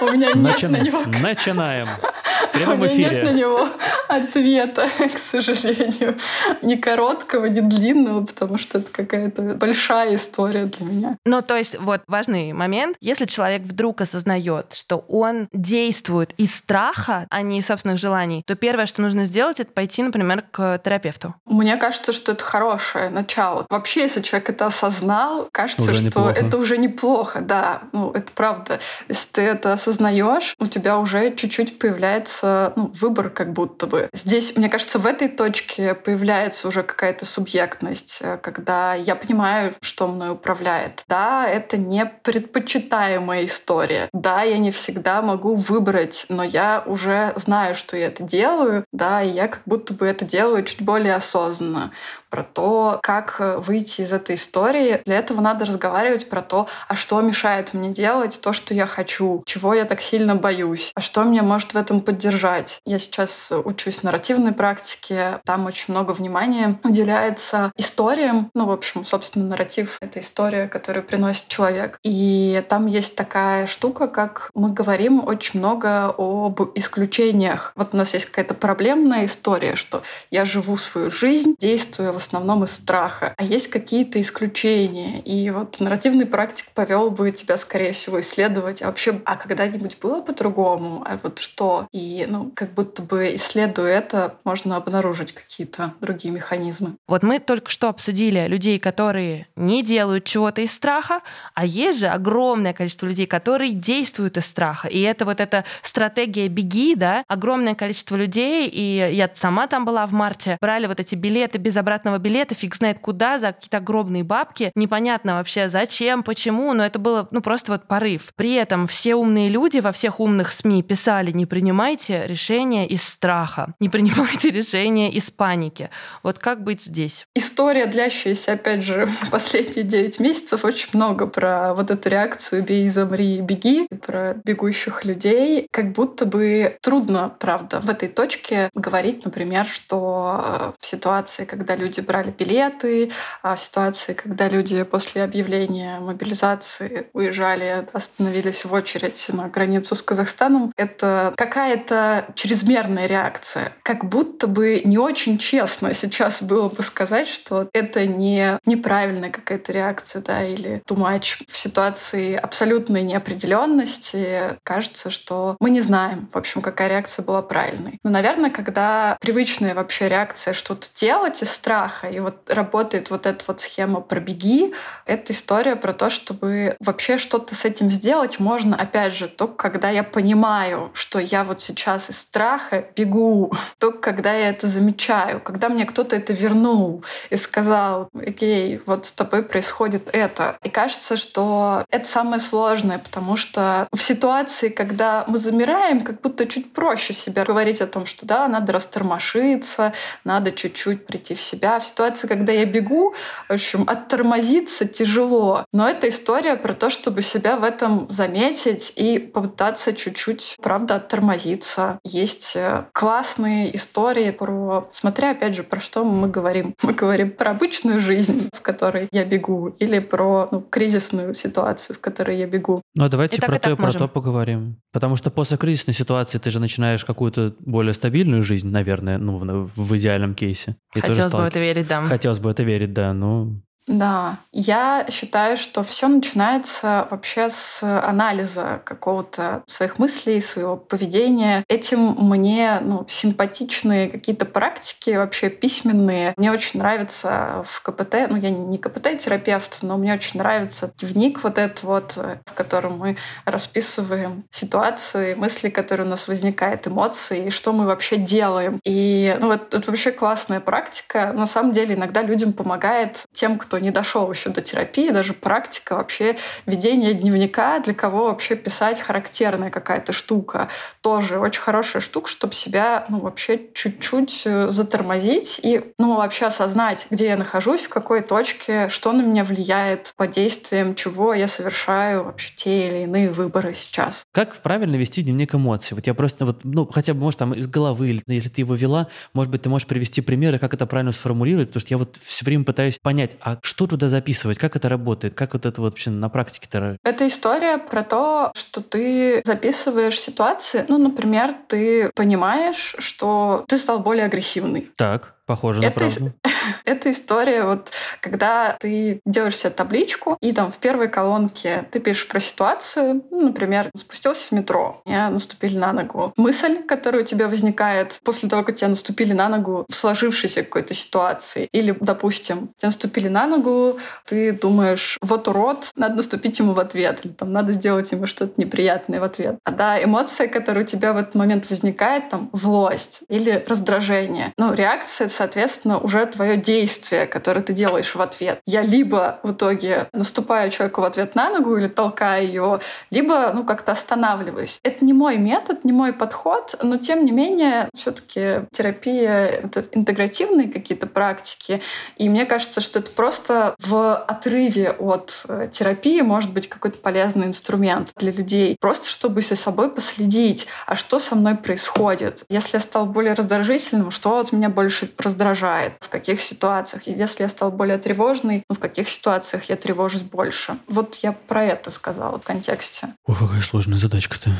[0.00, 1.02] У меня нет на него...
[1.20, 1.88] Начинаем.
[2.52, 3.10] Прямом эфире.
[3.10, 3.68] нет на него
[4.08, 6.16] ответа, к сожалению.
[6.62, 11.16] Ни короткого, ни длинного, потому что это какая-то большая история для меня.
[11.24, 12.96] Ну, то есть, вот важный момент.
[13.00, 18.54] Если человек вдруг осознает, что он действует из страха, а не из собственных желаний, то
[18.54, 21.34] первое, что нужно сделать, это пойти, например, к терапевту.
[21.46, 23.66] Мне кажется, что это хорошее начало.
[23.70, 26.46] Вообще, если человек это осознал, кажется, уже что неплохо.
[26.46, 27.82] это уже неплохо, да.
[27.92, 28.80] Ну, это правда.
[29.08, 34.08] Если ты это осознаешь, у тебя уже чуть-чуть появляется ну, выбор как будто бы.
[34.12, 40.06] Здесь, мне кажется, в этой точке появляется уже какая-то субъектность, э, когда я понимаю, что
[40.06, 41.04] мной управляет.
[41.08, 44.08] Да, это не предпочитаемая история.
[44.12, 49.22] Да, я не всегда могу выбрать, но я уже знаю, что я это делаю, да,
[49.22, 51.92] и я как будто бы это делаю чуть более осознанно
[52.32, 55.02] про то, как э, выйти из этой истории.
[55.04, 59.42] Для этого надо разговаривать про то, а что мешает мне делать то, что я хочу,
[59.44, 62.80] чего я так сильно боюсь, а что меня может в этом поддержать.
[62.86, 68.50] Я сейчас учусь нарративной практике, там очень много внимания уделяется историям.
[68.54, 71.98] Ну, в общем, собственно, нарратив— это история, которую приносит человек.
[72.02, 77.72] И там есть такая штука, как мы говорим очень много об исключениях.
[77.76, 82.64] Вот у нас есть какая-то проблемная история, что я живу свою жизнь, действуя в основном
[82.64, 83.34] из страха.
[83.36, 85.20] А есть какие-то исключения.
[85.20, 88.82] И вот нарративный практик повел бы тебя, скорее всего, исследовать.
[88.82, 91.04] А вообще, а когда-нибудь было по-другому?
[91.06, 91.86] А вот что?
[91.92, 96.94] И, ну, как будто бы исследуя это, можно обнаружить какие-то другие механизмы.
[97.08, 101.20] Вот мы только что обсудили людей, которые не делают чего-то из страха,
[101.54, 104.88] а есть же огромное количество людей, которые действуют из страха.
[104.88, 110.06] И это вот эта стратегия «беги», да, огромное количество людей, и я сама там была
[110.06, 113.78] в марте, брали вот эти билеты без обратного обратного билета, фиг знает куда, за какие-то
[113.78, 114.72] огромные бабки.
[114.74, 118.32] Непонятно вообще зачем, почему, но это было ну просто вот порыв.
[118.36, 123.74] При этом все умные люди во всех умных СМИ писали, не принимайте решения из страха,
[123.80, 125.90] не принимайте решения из паники.
[126.22, 127.26] Вот как быть здесь?
[127.34, 133.40] История, длящаяся, опять же, последние 9 месяцев, очень много про вот эту реакцию «бей, замри,
[133.40, 135.66] беги», про бегущих людей.
[135.70, 142.01] Как будто бы трудно, правда, в этой точке говорить, например, что в ситуации, когда люди
[142.02, 143.10] брали билеты,
[143.42, 150.72] а ситуации, когда люди после объявления мобилизации уезжали, остановились в очередь на границу с Казахстаном,
[150.76, 153.72] это какая-то чрезмерная реакция.
[153.82, 159.72] Как будто бы не очень честно сейчас было бы сказать, что это не неправильная какая-то
[159.72, 161.44] реакция, да, или too much.
[161.48, 167.98] В ситуации абсолютной неопределенности кажется, что мы не знаем, в общем, какая реакция была правильной.
[168.02, 172.08] Но, наверное, когда привычная вообще реакция что-то делать из страха, страха.
[172.08, 174.72] И вот работает вот эта вот схема «пробеги».
[175.06, 179.90] Это история про то, чтобы вообще что-то с этим сделать можно, опять же, только когда
[179.90, 185.68] я понимаю, что я вот сейчас из страха бегу, только когда я это замечаю, когда
[185.68, 190.56] мне кто-то это вернул и сказал, окей, вот с тобой происходит это.
[190.62, 196.46] И кажется, что это самое сложное, потому что в ситуации, когда мы замираем, как будто
[196.46, 199.92] чуть проще себя говорить о том, что да, надо растормошиться,
[200.24, 203.14] надо чуть-чуть прийти в себя, в ситуации, когда я бегу,
[203.48, 205.64] в общем, оттормозиться тяжело.
[205.72, 211.98] Но это история про то, чтобы себя в этом заметить и попытаться чуть-чуть, правда, оттормозиться.
[212.04, 214.88] Есть э, классные истории про...
[214.92, 216.74] Смотря, опять же, про что мы говорим.
[216.82, 222.00] Мы говорим про обычную жизнь, в которой я бегу, или про ну, кризисную ситуацию, в
[222.00, 222.82] которой я бегу.
[222.94, 224.76] Ну, а давайте и про то и про то поговорим.
[224.92, 229.70] Потому что после кризисной ситуации ты же начинаешь какую-то более стабильную жизнь, наверное, ну, в,
[229.74, 230.76] в идеальном кейсе.
[230.94, 232.02] И Хотелось бы в это верить, да.
[232.02, 233.48] Хотелось бы это верить, да, но
[233.86, 241.64] да, я считаю, что все начинается вообще с анализа какого-то своих мыслей, своего поведения.
[241.68, 246.32] Этим мне ну, симпатичные какие-то практики вообще письменные.
[246.36, 251.58] Мне очень нравится в КПТ, ну я не КПТ-терапевт, но мне очень нравится дневник вот
[251.58, 257.72] этот вот, в котором мы расписываем ситуации, мысли, которые у нас возникают, эмоции, и что
[257.72, 258.80] мы вообще делаем.
[258.84, 261.32] И ну, вот, это вообще классная практика.
[261.32, 265.32] На самом деле иногда людям помогает тем, кто кто не дошел еще до терапии, даже
[265.32, 270.68] практика вообще ведения дневника, для кого вообще писать характерная какая-то штука,
[271.00, 277.06] тоже очень хорошая штука, чтобы себя ну, вообще чуть-чуть э, затормозить и ну, вообще осознать,
[277.08, 282.24] где я нахожусь, в какой точке, что на меня влияет, под действием чего я совершаю
[282.24, 284.22] вообще те или иные выборы сейчас.
[284.32, 285.94] Как правильно вести дневник эмоций?
[285.94, 288.74] Вот я просто вот, ну, хотя бы, может, там из головы, или если ты его
[288.74, 292.18] вела, может быть, ты можешь привести примеры, как это правильно сформулировать, потому что я вот
[292.22, 295.92] все время пытаюсь понять, а что туда записывать, как это работает, как вот это вот
[295.92, 296.96] вообще на практике-то?
[297.04, 304.00] Это история про то, что ты записываешь ситуации, ну, например, ты понимаешь, что ты стал
[304.00, 304.90] более агрессивный.
[304.96, 305.36] Так.
[305.46, 306.32] Похоже на это, правду.
[306.84, 312.28] Это история, вот когда ты делаешь себе табличку, и там в первой колонке ты пишешь
[312.28, 316.32] про ситуацию, ну, например, спустился в метро, меня наступили на ногу.
[316.36, 320.94] Мысль, которая у тебя возникает после того, как тебя наступили на ногу в сложившейся какой-то
[320.94, 321.68] ситуации.
[321.72, 327.24] Или, допустим, тебя наступили на ногу, ты думаешь, вот урод, надо наступить ему в ответ,
[327.24, 329.58] или там надо сделать ему что-то неприятное в ответ.
[329.64, 334.52] А да, эмоция, которая у тебя в этот момент возникает, там, злость или раздражение.
[334.56, 338.60] Ну, реакция соответственно, уже твое действие, которое ты делаешь в ответ.
[338.66, 343.64] Я либо в итоге наступаю человеку в ответ на ногу или толкаю ее, либо ну
[343.64, 344.80] как-то останавливаюсь.
[344.82, 350.68] Это не мой метод, не мой подход, но тем не менее все-таки терапия— это интегративные
[350.68, 351.82] какие-то практики,
[352.16, 357.46] и мне кажется, что это просто в отрыве от э, терапии может быть какой-то полезный
[357.46, 362.44] инструмент для людей, просто чтобы за собой последить, а что со мной происходит.
[362.48, 367.06] Если я стал более раздражительным, что от меня больше раздражает, в каких ситуациях.
[367.06, 370.76] И если я стал более тревожный, ну, в каких ситуациях я тревожусь больше.
[370.86, 373.08] Вот я про это сказала в контексте.
[373.26, 374.50] Ох, какая сложная задачка-то.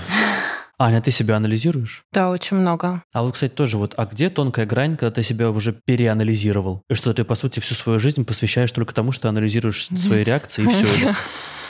[0.78, 2.04] Аня, ты себя анализируешь?
[2.12, 3.02] Да, очень много.
[3.12, 6.82] А вот, кстати, тоже вот, а где тонкая грань, когда ты себя уже переанализировал?
[6.88, 10.64] И что ты, по сути, всю свою жизнь посвящаешь только тому, что анализируешь свои реакции
[10.64, 11.14] и все.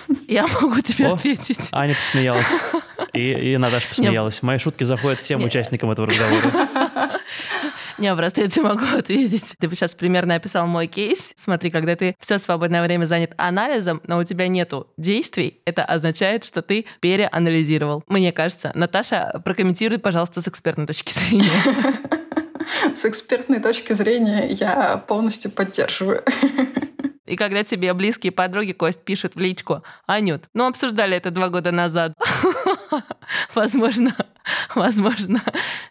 [0.29, 1.59] Я могу тебе О, ответить.
[1.73, 2.47] Аня посмеялась.
[3.13, 4.43] И, и Наташа посмеялась.
[4.43, 6.71] Мои шутки заходят всем участникам этого разговора.
[7.99, 9.55] Не, просто я тебе могу ответить.
[9.59, 11.33] Ты сейчас примерно описал мой кейс.
[11.37, 16.45] Смотри, когда ты все свободное время занят анализом, но у тебя нету действий, это означает,
[16.45, 18.05] что ты переанализировал.
[18.07, 18.73] Мне кажется.
[18.75, 21.51] Наташа, прокомментируй, пожалуйста, с экспертной точки зрения.
[22.95, 26.23] С экспертной точки зрения я полностью поддерживаю.
[27.27, 31.73] И когда тебе близкие подруги Кость пишут в личку, Анют, ну обсуждали это два года
[31.73, 32.13] назад.
[33.55, 34.15] Возможно,
[34.75, 35.41] возможно,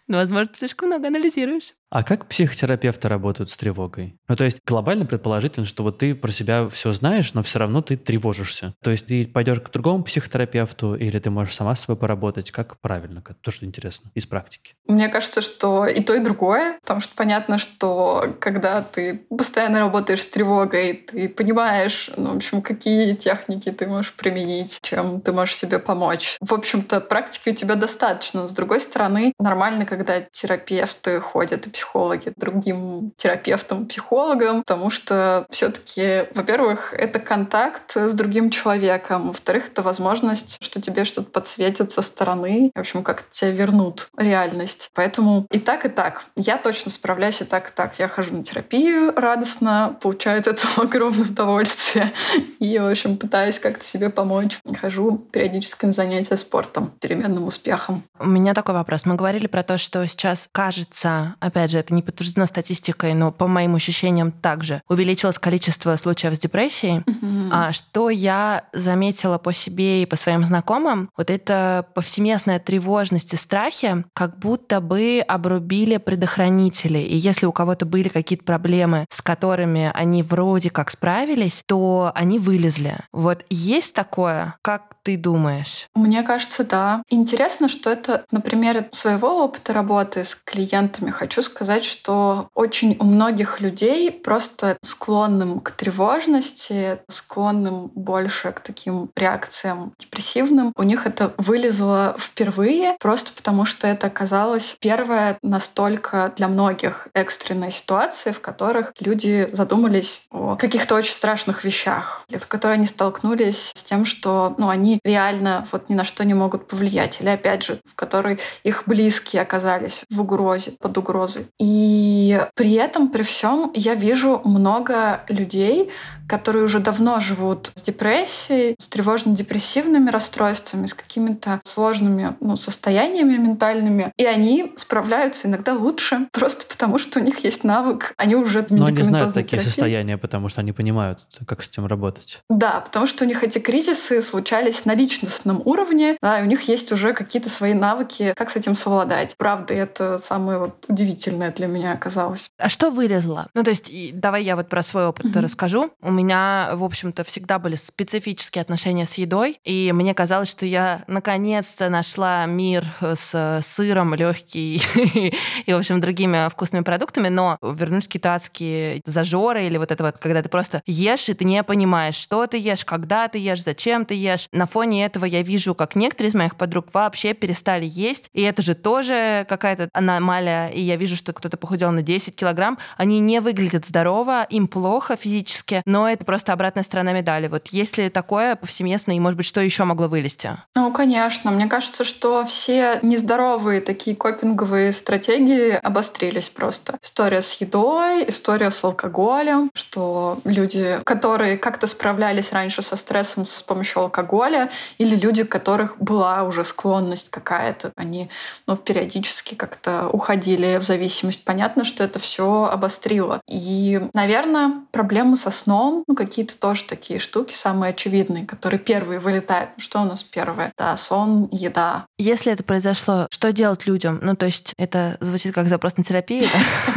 [0.08, 1.72] возможно, ты слишком много анализируешь.
[1.90, 4.16] А как психотерапевты работают с тревогой?
[4.26, 7.82] Ну, то есть глобально предположительно, что вот ты про себя все знаешь, но все равно
[7.82, 8.74] ты тревожишься.
[8.82, 12.50] То есть ты пойдешь к другому психотерапевту или ты можешь сама с собой поработать.
[12.50, 13.20] Как правильно?
[13.20, 14.74] Как, то, что интересно из практики.
[14.86, 16.78] Мне кажется, что и то, и другое.
[16.80, 22.62] Потому что понятно, что когда ты постоянно работаешь с тревогой, ты понимаешь, ну, в общем,
[22.62, 26.38] какие техники ты можешь применить, чем ты можешь себе помочь.
[26.40, 26.54] В
[26.92, 28.46] общем-то, практики у тебя достаточно.
[28.46, 36.26] С другой стороны, нормально, когда терапевты ходят и психологи другим терапевтам, психологам, потому что все-таки,
[36.34, 42.70] во-первых, это контакт с другим человеком, во-вторых, это возможность, что тебе что-то подсветит со стороны,
[42.74, 44.90] в общем, как тебя вернут реальность.
[44.94, 46.24] Поэтому и так, и так.
[46.36, 47.98] Я точно справляюсь и так, и так.
[47.98, 52.12] Я хожу на терапию радостно, получаю от этого огромное удовольствие
[52.58, 54.58] и, в общем, пытаюсь как-то себе помочь.
[54.80, 58.02] Хожу периодически на занятия спортом, переменным успехом.
[58.18, 59.06] У меня такой вопрос.
[59.06, 63.46] Мы говорили про то, что сейчас кажется, опять же, это не подтверждено статистикой, но по
[63.46, 66.98] моим ощущениям также увеличилось количество случаев с депрессией.
[66.98, 67.48] Mm-hmm.
[67.50, 73.36] А что я заметила по себе и по своим знакомым, вот это повсеместная тревожность и
[73.36, 76.98] страхи, как будто бы обрубили предохранители.
[76.98, 82.38] И если у кого-то были какие-то проблемы, с которыми они вроде как справились, то они
[82.38, 82.98] вылезли.
[83.12, 84.56] Вот есть такое?
[84.62, 85.88] Как ты думаешь?
[85.94, 87.02] Мне кажется, да.
[87.10, 93.60] Интересно, что это, например, своего опыта работы с клиентами хочу сказать, что очень у многих
[93.60, 102.16] людей просто склонным к тревожности, склонным больше к таким реакциям депрессивным, у них это вылезло
[102.18, 109.46] впервые, просто потому что это оказалось первая настолько для многих экстренная ситуация, в которых люди
[109.52, 115.00] задумались о каких-то очень страшных вещах, в которой они столкнулись с тем, что ну, они
[115.04, 117.20] реально вот ни на что не могут повлиять.
[117.20, 121.46] Или опять же, в которой их близкие оказались в угрозе, под угрозой.
[121.58, 125.90] И при этом, при всем, я вижу много людей,
[126.28, 134.12] которые уже давно живут с депрессией, с тревожно-депрессивными расстройствами, с какими-то сложными ну, состояниями ментальными.
[134.16, 138.70] И они справляются иногда лучше, просто потому что у них есть навык, они уже в
[138.70, 139.66] Но они знают такие терапии.
[139.66, 142.40] состояния, потому что они понимают, как с этим работать.
[142.48, 146.92] Да, потому что у них эти кризисы случались на личностном уровне, да, у них есть
[146.92, 149.34] уже какие-то свои навыки, как с этим совладать.
[149.38, 152.50] Правда, это самое вот удивительное для меня оказалось.
[152.58, 153.48] А что вылезло?
[153.54, 155.40] Ну, то есть, давай я вот про свой опыт mm-hmm.
[155.40, 155.90] расскажу.
[156.02, 161.02] У меня в общем-то, всегда были специфические отношения с едой, и мне казалось, что я
[161.06, 164.82] наконец-то нашла мир с сыром, легкий
[165.66, 170.18] и, в общем, другими вкусными продуктами, но вернусь какие-то адские зажоры или вот это вот,
[170.18, 174.04] когда ты просто ешь, и ты не понимаешь, что ты ешь, когда ты ешь, зачем
[174.04, 174.48] ты ешь.
[174.52, 178.62] На фоне этого я вижу, как некоторые из моих подруг вообще перестали есть, и это
[178.62, 183.40] же тоже какая-то аномалия, и я вижу, что кто-то похудел на 10 килограмм, они не
[183.40, 187.48] выглядят здорово, им плохо физически, но это просто обратная сторона медали.
[187.48, 190.56] Вот есть ли такое повсеместно, и, может быть, что еще могло вылезти?
[190.74, 191.50] Ну, конечно.
[191.50, 196.98] Мне кажется, что все нездоровые такие копинговые стратегии обострились просто.
[197.02, 203.62] История с едой, история с алкоголем, что люди, которые как-то справлялись раньше со стрессом с
[203.62, 208.30] помощью алкоголя, или люди, у которых была уже склонность какая-то, они
[208.66, 211.44] ну, периодически как-то уходили в зависимость.
[211.44, 213.40] Понятно, что это все обострило.
[213.48, 219.70] И, наверное, проблемы со сном ну, какие-то тоже такие штуки самые очевидные, которые первые вылетают.
[219.76, 220.72] Ну, что у нас первое?
[220.78, 222.06] Да, сон, еда.
[222.18, 224.20] Если это произошло, что делать людям?
[224.22, 226.44] Ну, то есть это звучит как запрос на терапию,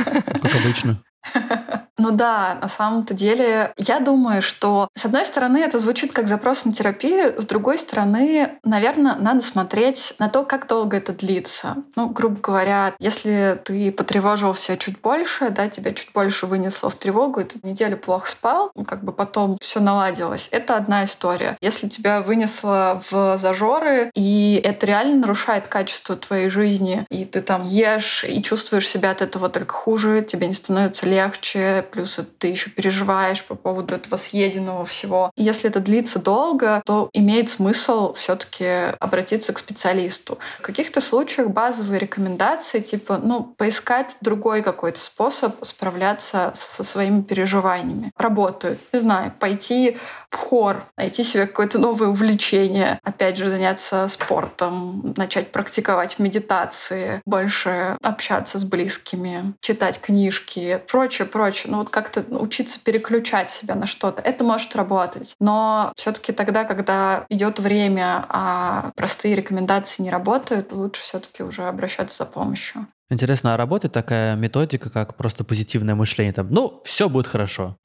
[0.05, 0.21] да?
[0.21, 1.01] Как обычно.
[1.97, 6.65] Ну да, на самом-то деле, я думаю, что с одной стороны это звучит как запрос
[6.65, 11.77] на терапию, с другой стороны, наверное, надо смотреть на то, как долго это длится.
[11.95, 17.39] Ну, грубо говоря, если ты потревожился чуть больше, да, тебя чуть больше вынесло в тревогу,
[17.39, 21.57] и ты неделю плохо спал, ну, как бы потом все наладилось, это одна история.
[21.61, 27.63] Если тебя вынесло в зажоры, и это реально нарушает качество твоей жизни, и ты там
[27.63, 32.69] ешь и чувствуешь себя от этого только хуже, тебе не становится легче, плюс ты еще
[32.69, 35.31] переживаешь по поводу этого съеденного всего.
[35.35, 38.65] И если это длится долго, то имеет смысл все-таки
[38.99, 40.37] обратиться к специалисту.
[40.59, 48.11] В каких-то случаях базовые рекомендации, типа, ну, поискать другой какой-то способ справляться со своими переживаниями.
[48.17, 48.79] Работают.
[48.93, 49.97] Не знаю, пойти
[50.29, 57.97] в хор, найти себе какое-то новое увлечение, опять же, заняться спортом, начать практиковать медитации, больше
[58.03, 61.71] общаться с близкими, читать книжки, прочее, прочее.
[61.75, 64.21] Ну вот как-то учиться переключать себя на что-то.
[64.21, 65.35] Это может работать.
[65.41, 72.23] Но все-таки тогда, когда идет время, а простые рекомендации не работают, лучше все-таки уже обращаться
[72.23, 72.87] за помощью.
[73.09, 76.31] Интересно, а работает такая методика, как просто позитивное мышление?
[76.31, 77.75] Там, ну, все будет хорошо.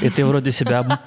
[0.00, 1.00] И ты вроде себя,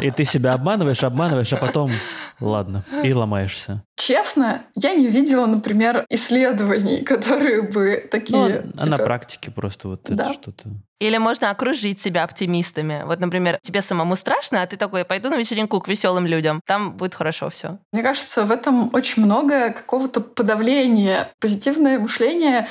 [0.00, 1.92] и ты себя обманываешь, обманываешь, а потом,
[2.40, 3.82] ладно, и ломаешься.
[3.96, 8.38] Честно, я не видела, например, исследований, которые бы такие...
[8.38, 8.82] Ну, типа...
[8.82, 10.24] а на типа практике просто вот да.
[10.24, 10.68] это что-то...
[11.00, 13.02] Или можно окружить себя оптимистами.
[13.04, 16.96] Вот, например, тебе самому страшно, а ты такой, пойду на вечеринку к веселым людям, там
[16.96, 17.78] будет хорошо все.
[17.92, 21.30] Мне кажется, в этом очень много какого-то подавления.
[21.40, 22.66] Позитивное мышление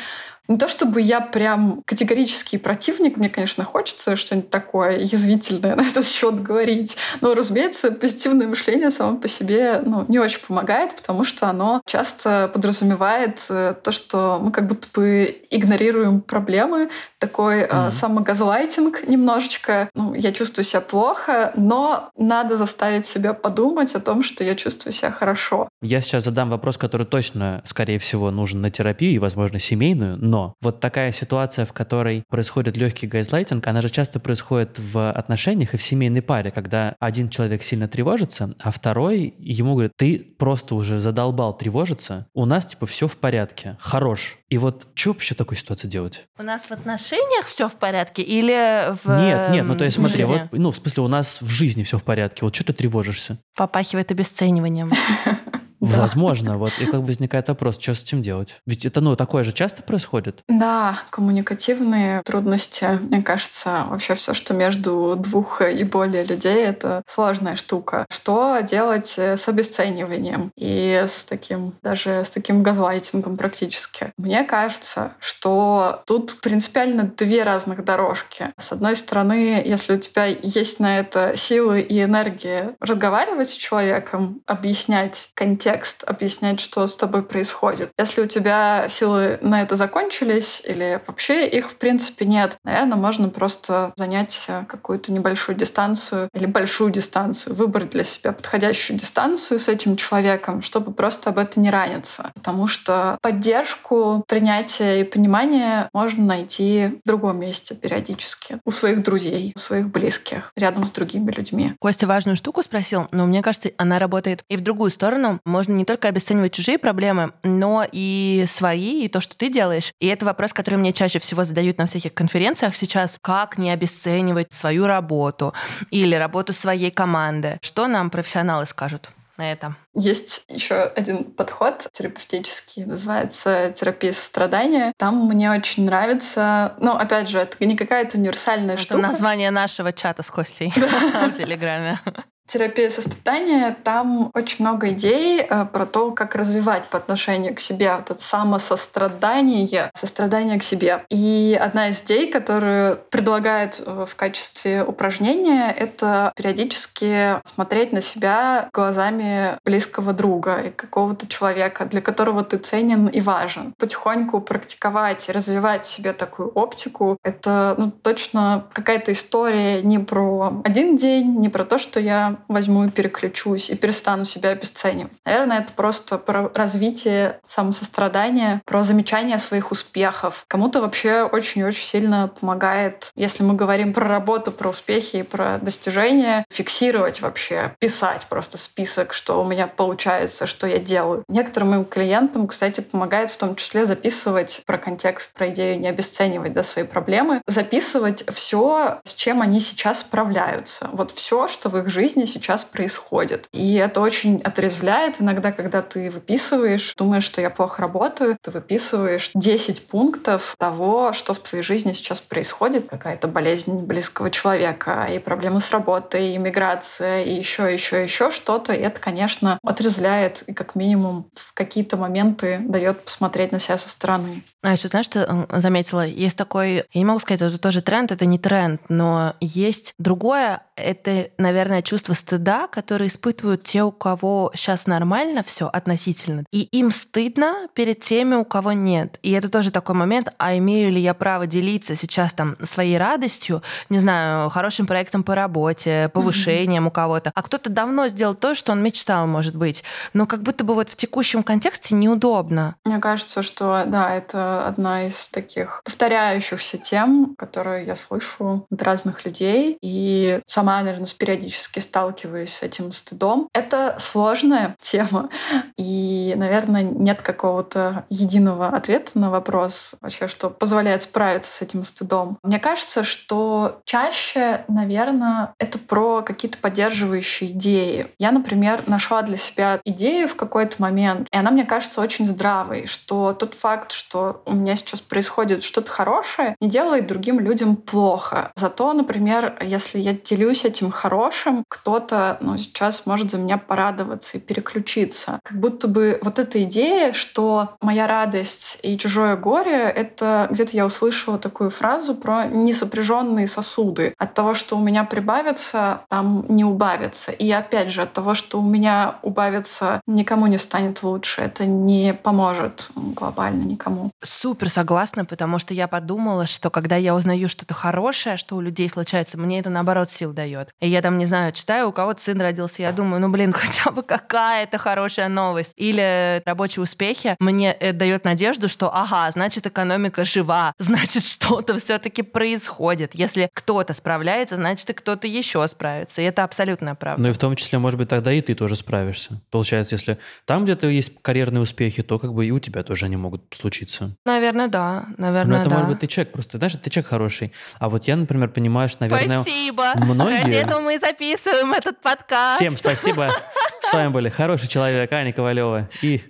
[0.47, 6.07] не то чтобы я прям категорический противник, мне, конечно, хочется что-нибудь такое язвительное на этот
[6.07, 6.97] счет говорить.
[7.21, 12.49] Но, разумеется, позитивное мышление само по себе ну, не очень помогает, потому что оно часто
[12.53, 16.89] подразумевает э, то, что мы как будто бы игнорируем проблемы,
[17.19, 17.87] такой mm-hmm.
[17.87, 19.89] э, самогазлайтинг немножечко.
[19.95, 24.93] Ну, я чувствую себя плохо, но надо заставить себя подумать о том, что я чувствую
[24.93, 25.69] себя хорошо.
[25.81, 30.36] Я сейчас задам вопрос, который точно, скорее всего, нужен на терапию и, возможно, семейную, но
[30.37, 35.73] но вот такая ситуация, в которой происходит легкий газлайтинг, она же часто происходит в отношениях
[35.73, 40.75] и в семейной паре, когда один человек сильно тревожится, а второй ему говорит, ты просто
[40.75, 44.37] уже задолбал тревожиться, у нас типа все в порядке, хорош.
[44.49, 46.25] И вот что вообще в такой ситуации делать?
[46.37, 50.23] У нас в отношениях все в порядке или в Нет, нет, ну то есть смотри,
[50.23, 53.39] вот, ну в смысле у нас в жизни все в порядке, вот что ты тревожишься?
[53.55, 54.91] Попахивает обесцениванием.
[55.79, 56.01] Да.
[56.01, 58.55] Возможно, вот и как бы возникает вопрос, что с этим делать?
[58.65, 60.41] Ведь это, ну, такое же часто происходит?
[60.47, 67.55] Да, коммуникативные трудности, мне кажется, вообще все, что между двух и более людей, это сложная
[67.55, 68.05] штука.
[68.09, 74.11] Что делать с обесцениванием и с таким, даже с таким газлайтингом практически?
[74.17, 78.51] Мне кажется, что тут принципиально две разных дорожки.
[78.57, 84.41] С одной стороны, если у тебя есть на это силы и энергия разговаривать с человеком,
[84.47, 87.91] объяснять контекст, контекст, объяснять, что с тобой происходит.
[87.99, 93.27] Если у тебя силы на это закончились или вообще их в принципе нет, наверное, можно
[93.27, 99.97] просто занять какую-то небольшую дистанцию или большую дистанцию, выбрать для себя подходящую дистанцию с этим
[99.97, 102.31] человеком, чтобы просто об этом не раниться.
[102.33, 108.59] Потому что поддержку, принятие и понимание можно найти в другом месте периодически.
[108.63, 111.73] У своих друзей, у своих близких, рядом с другими людьми.
[111.79, 115.41] Костя важную штуку спросил, но мне кажется, она работает и в другую сторону.
[115.57, 119.91] Можно не только обесценивать чужие проблемы, но и свои, и то, что ты делаешь.
[119.99, 123.17] И это вопрос, который мне чаще всего задают на всяких конференциях сейчас.
[123.19, 125.55] Как не обесценивать свою работу
[125.89, 127.57] или работу своей команды?
[127.63, 129.09] Что нам профессионалы скажут?
[129.37, 129.75] на это.
[129.93, 134.93] Есть еще один подход терапевтический, называется терапия сострадания.
[134.97, 139.01] Там мне очень нравится, ну, опять же, это не какая-то универсальная это штука.
[139.01, 141.99] название нашего чата с Костей в Телеграме
[142.47, 147.95] терапия сострадания, там очень много идей э, про то, как развивать по отношению к себе
[147.95, 151.03] вот это самосострадание, сострадание к себе.
[151.09, 158.69] И одна из идей, которую предлагает э, в качестве упражнения, это периодически смотреть на себя
[158.73, 163.73] глазами близкого друга и какого-то человека, для которого ты ценен и важен.
[163.77, 167.17] Потихоньку практиковать и развивать себе такую оптику.
[167.23, 172.85] Это ну, точно какая-то история не про один день, не про то, что я возьму
[172.85, 175.11] и переключусь и перестану себя обесценивать.
[175.25, 180.45] Наверное, это просто про развитие самосострадания, про замечание своих успехов.
[180.47, 186.45] Кому-то вообще очень-очень сильно помогает, если мы говорим про работу, про успехи и про достижения,
[186.49, 191.23] фиксировать вообще, писать просто список, что у меня получается, что я делаю.
[191.27, 196.53] Некоторым моим клиентам, кстати, помогает в том числе записывать про контекст, про идею не обесценивать
[196.53, 200.89] да, свои проблемы, записывать все, с чем они сейчас справляются.
[200.91, 203.47] Вот все, что в их жизни сейчас происходит.
[203.51, 209.31] И это очень отрезвляет иногда, когда ты выписываешь, думаешь, что я плохо работаю, ты выписываешь
[209.33, 215.59] 10 пунктов того, что в твоей жизни сейчас происходит, какая-то болезнь близкого человека, и проблемы
[215.59, 218.73] с работой, и миграция, и еще, еще, еще что-то.
[218.73, 223.89] И это, конечно, отрезвляет и как минимум в какие-то моменты дает посмотреть на себя со
[223.89, 224.43] стороны.
[224.61, 226.05] А еще знаешь, что заметила?
[226.05, 230.61] Есть такой, я не могу сказать, это тоже тренд, это не тренд, но есть другое,
[230.77, 236.43] это, наверное, чувство стыда, которые испытывают те, у кого сейчас нормально все относительно.
[236.51, 239.19] И им стыдно перед теми, у кого нет.
[239.23, 243.63] И это тоже такой момент, а имею ли я право делиться сейчас там своей радостью,
[243.89, 247.31] не знаю, хорошим проектом по работе, повышением у кого-то.
[247.33, 249.83] А кто-то давно сделал то, что он мечтал, может быть.
[250.13, 252.75] Но как будто бы вот в текущем контексте неудобно.
[252.85, 259.25] Мне кажется, что да, это одна из таких повторяющихся тем, которые я слышу от разных
[259.25, 259.77] людей.
[259.81, 263.47] И сама, наверное, периодически сталкиваюсь с этим стыдом.
[263.53, 265.29] Это сложная тема,
[265.77, 272.37] и, наверное, нет какого-то единого ответа на вопрос вообще, что позволяет справиться с этим стыдом.
[272.43, 278.07] Мне кажется, что чаще, наверное, это про какие-то поддерживающие идеи.
[278.19, 282.87] Я, например, нашла для себя идею в какой-то момент, и она мне кажется очень здравой,
[282.87, 288.51] что тот факт, что у меня сейчас происходит что-то хорошее, не делает другим людям плохо.
[288.55, 294.37] Зато, например, если я делюсь этим хорошим, кто кто-то ну, сейчас может за меня порадоваться
[294.37, 295.39] и переключиться.
[295.43, 300.85] Как будто бы вот эта идея, что моя радость и чужое горе— это где-то я
[300.85, 304.13] услышала такую фразу про несопряженные сосуды.
[304.17, 307.31] От того, что у меня прибавится, там не убавится.
[307.31, 311.41] И опять же, от того, что у меня убавится, никому не станет лучше.
[311.41, 314.11] Это не поможет глобально никому.
[314.23, 318.89] Супер согласна, потому что я подумала, что когда я узнаю что-то хорошее, что у людей
[318.89, 320.46] случается, мне это наоборот сил дает.
[320.79, 324.03] И я там, не знаю, читаю кого-то сын родился, я думаю, ну, блин, хотя бы
[324.03, 325.73] какая-то хорошая новость.
[325.75, 332.21] Или рабочие успехи мне это дает надежду, что, ага, значит, экономика жива, значит, что-то все-таки
[332.21, 333.15] происходит.
[333.15, 336.21] Если кто-то справляется, значит, и кто-то еще справится.
[336.21, 337.21] И это абсолютная правда.
[337.21, 339.41] Ну и в том числе, может быть, тогда и ты тоже справишься.
[339.51, 343.17] Получается, если там где-то есть карьерные успехи, то как бы и у тебя тоже они
[343.17, 344.15] могут случиться.
[344.25, 345.07] Наверное, да.
[345.17, 345.75] Наверное, Но это, да.
[345.75, 347.51] может быть, ты человек просто, знаешь, ты человек хороший.
[347.79, 349.93] А вот я, например, понимаю, что, наверное, Спасибо.
[349.95, 350.36] многие...
[350.43, 352.59] Ради этого мы записываем этот подкаст.
[352.59, 353.31] Всем спасибо.
[353.87, 356.21] С вами были хороший человек Аня Ковалева и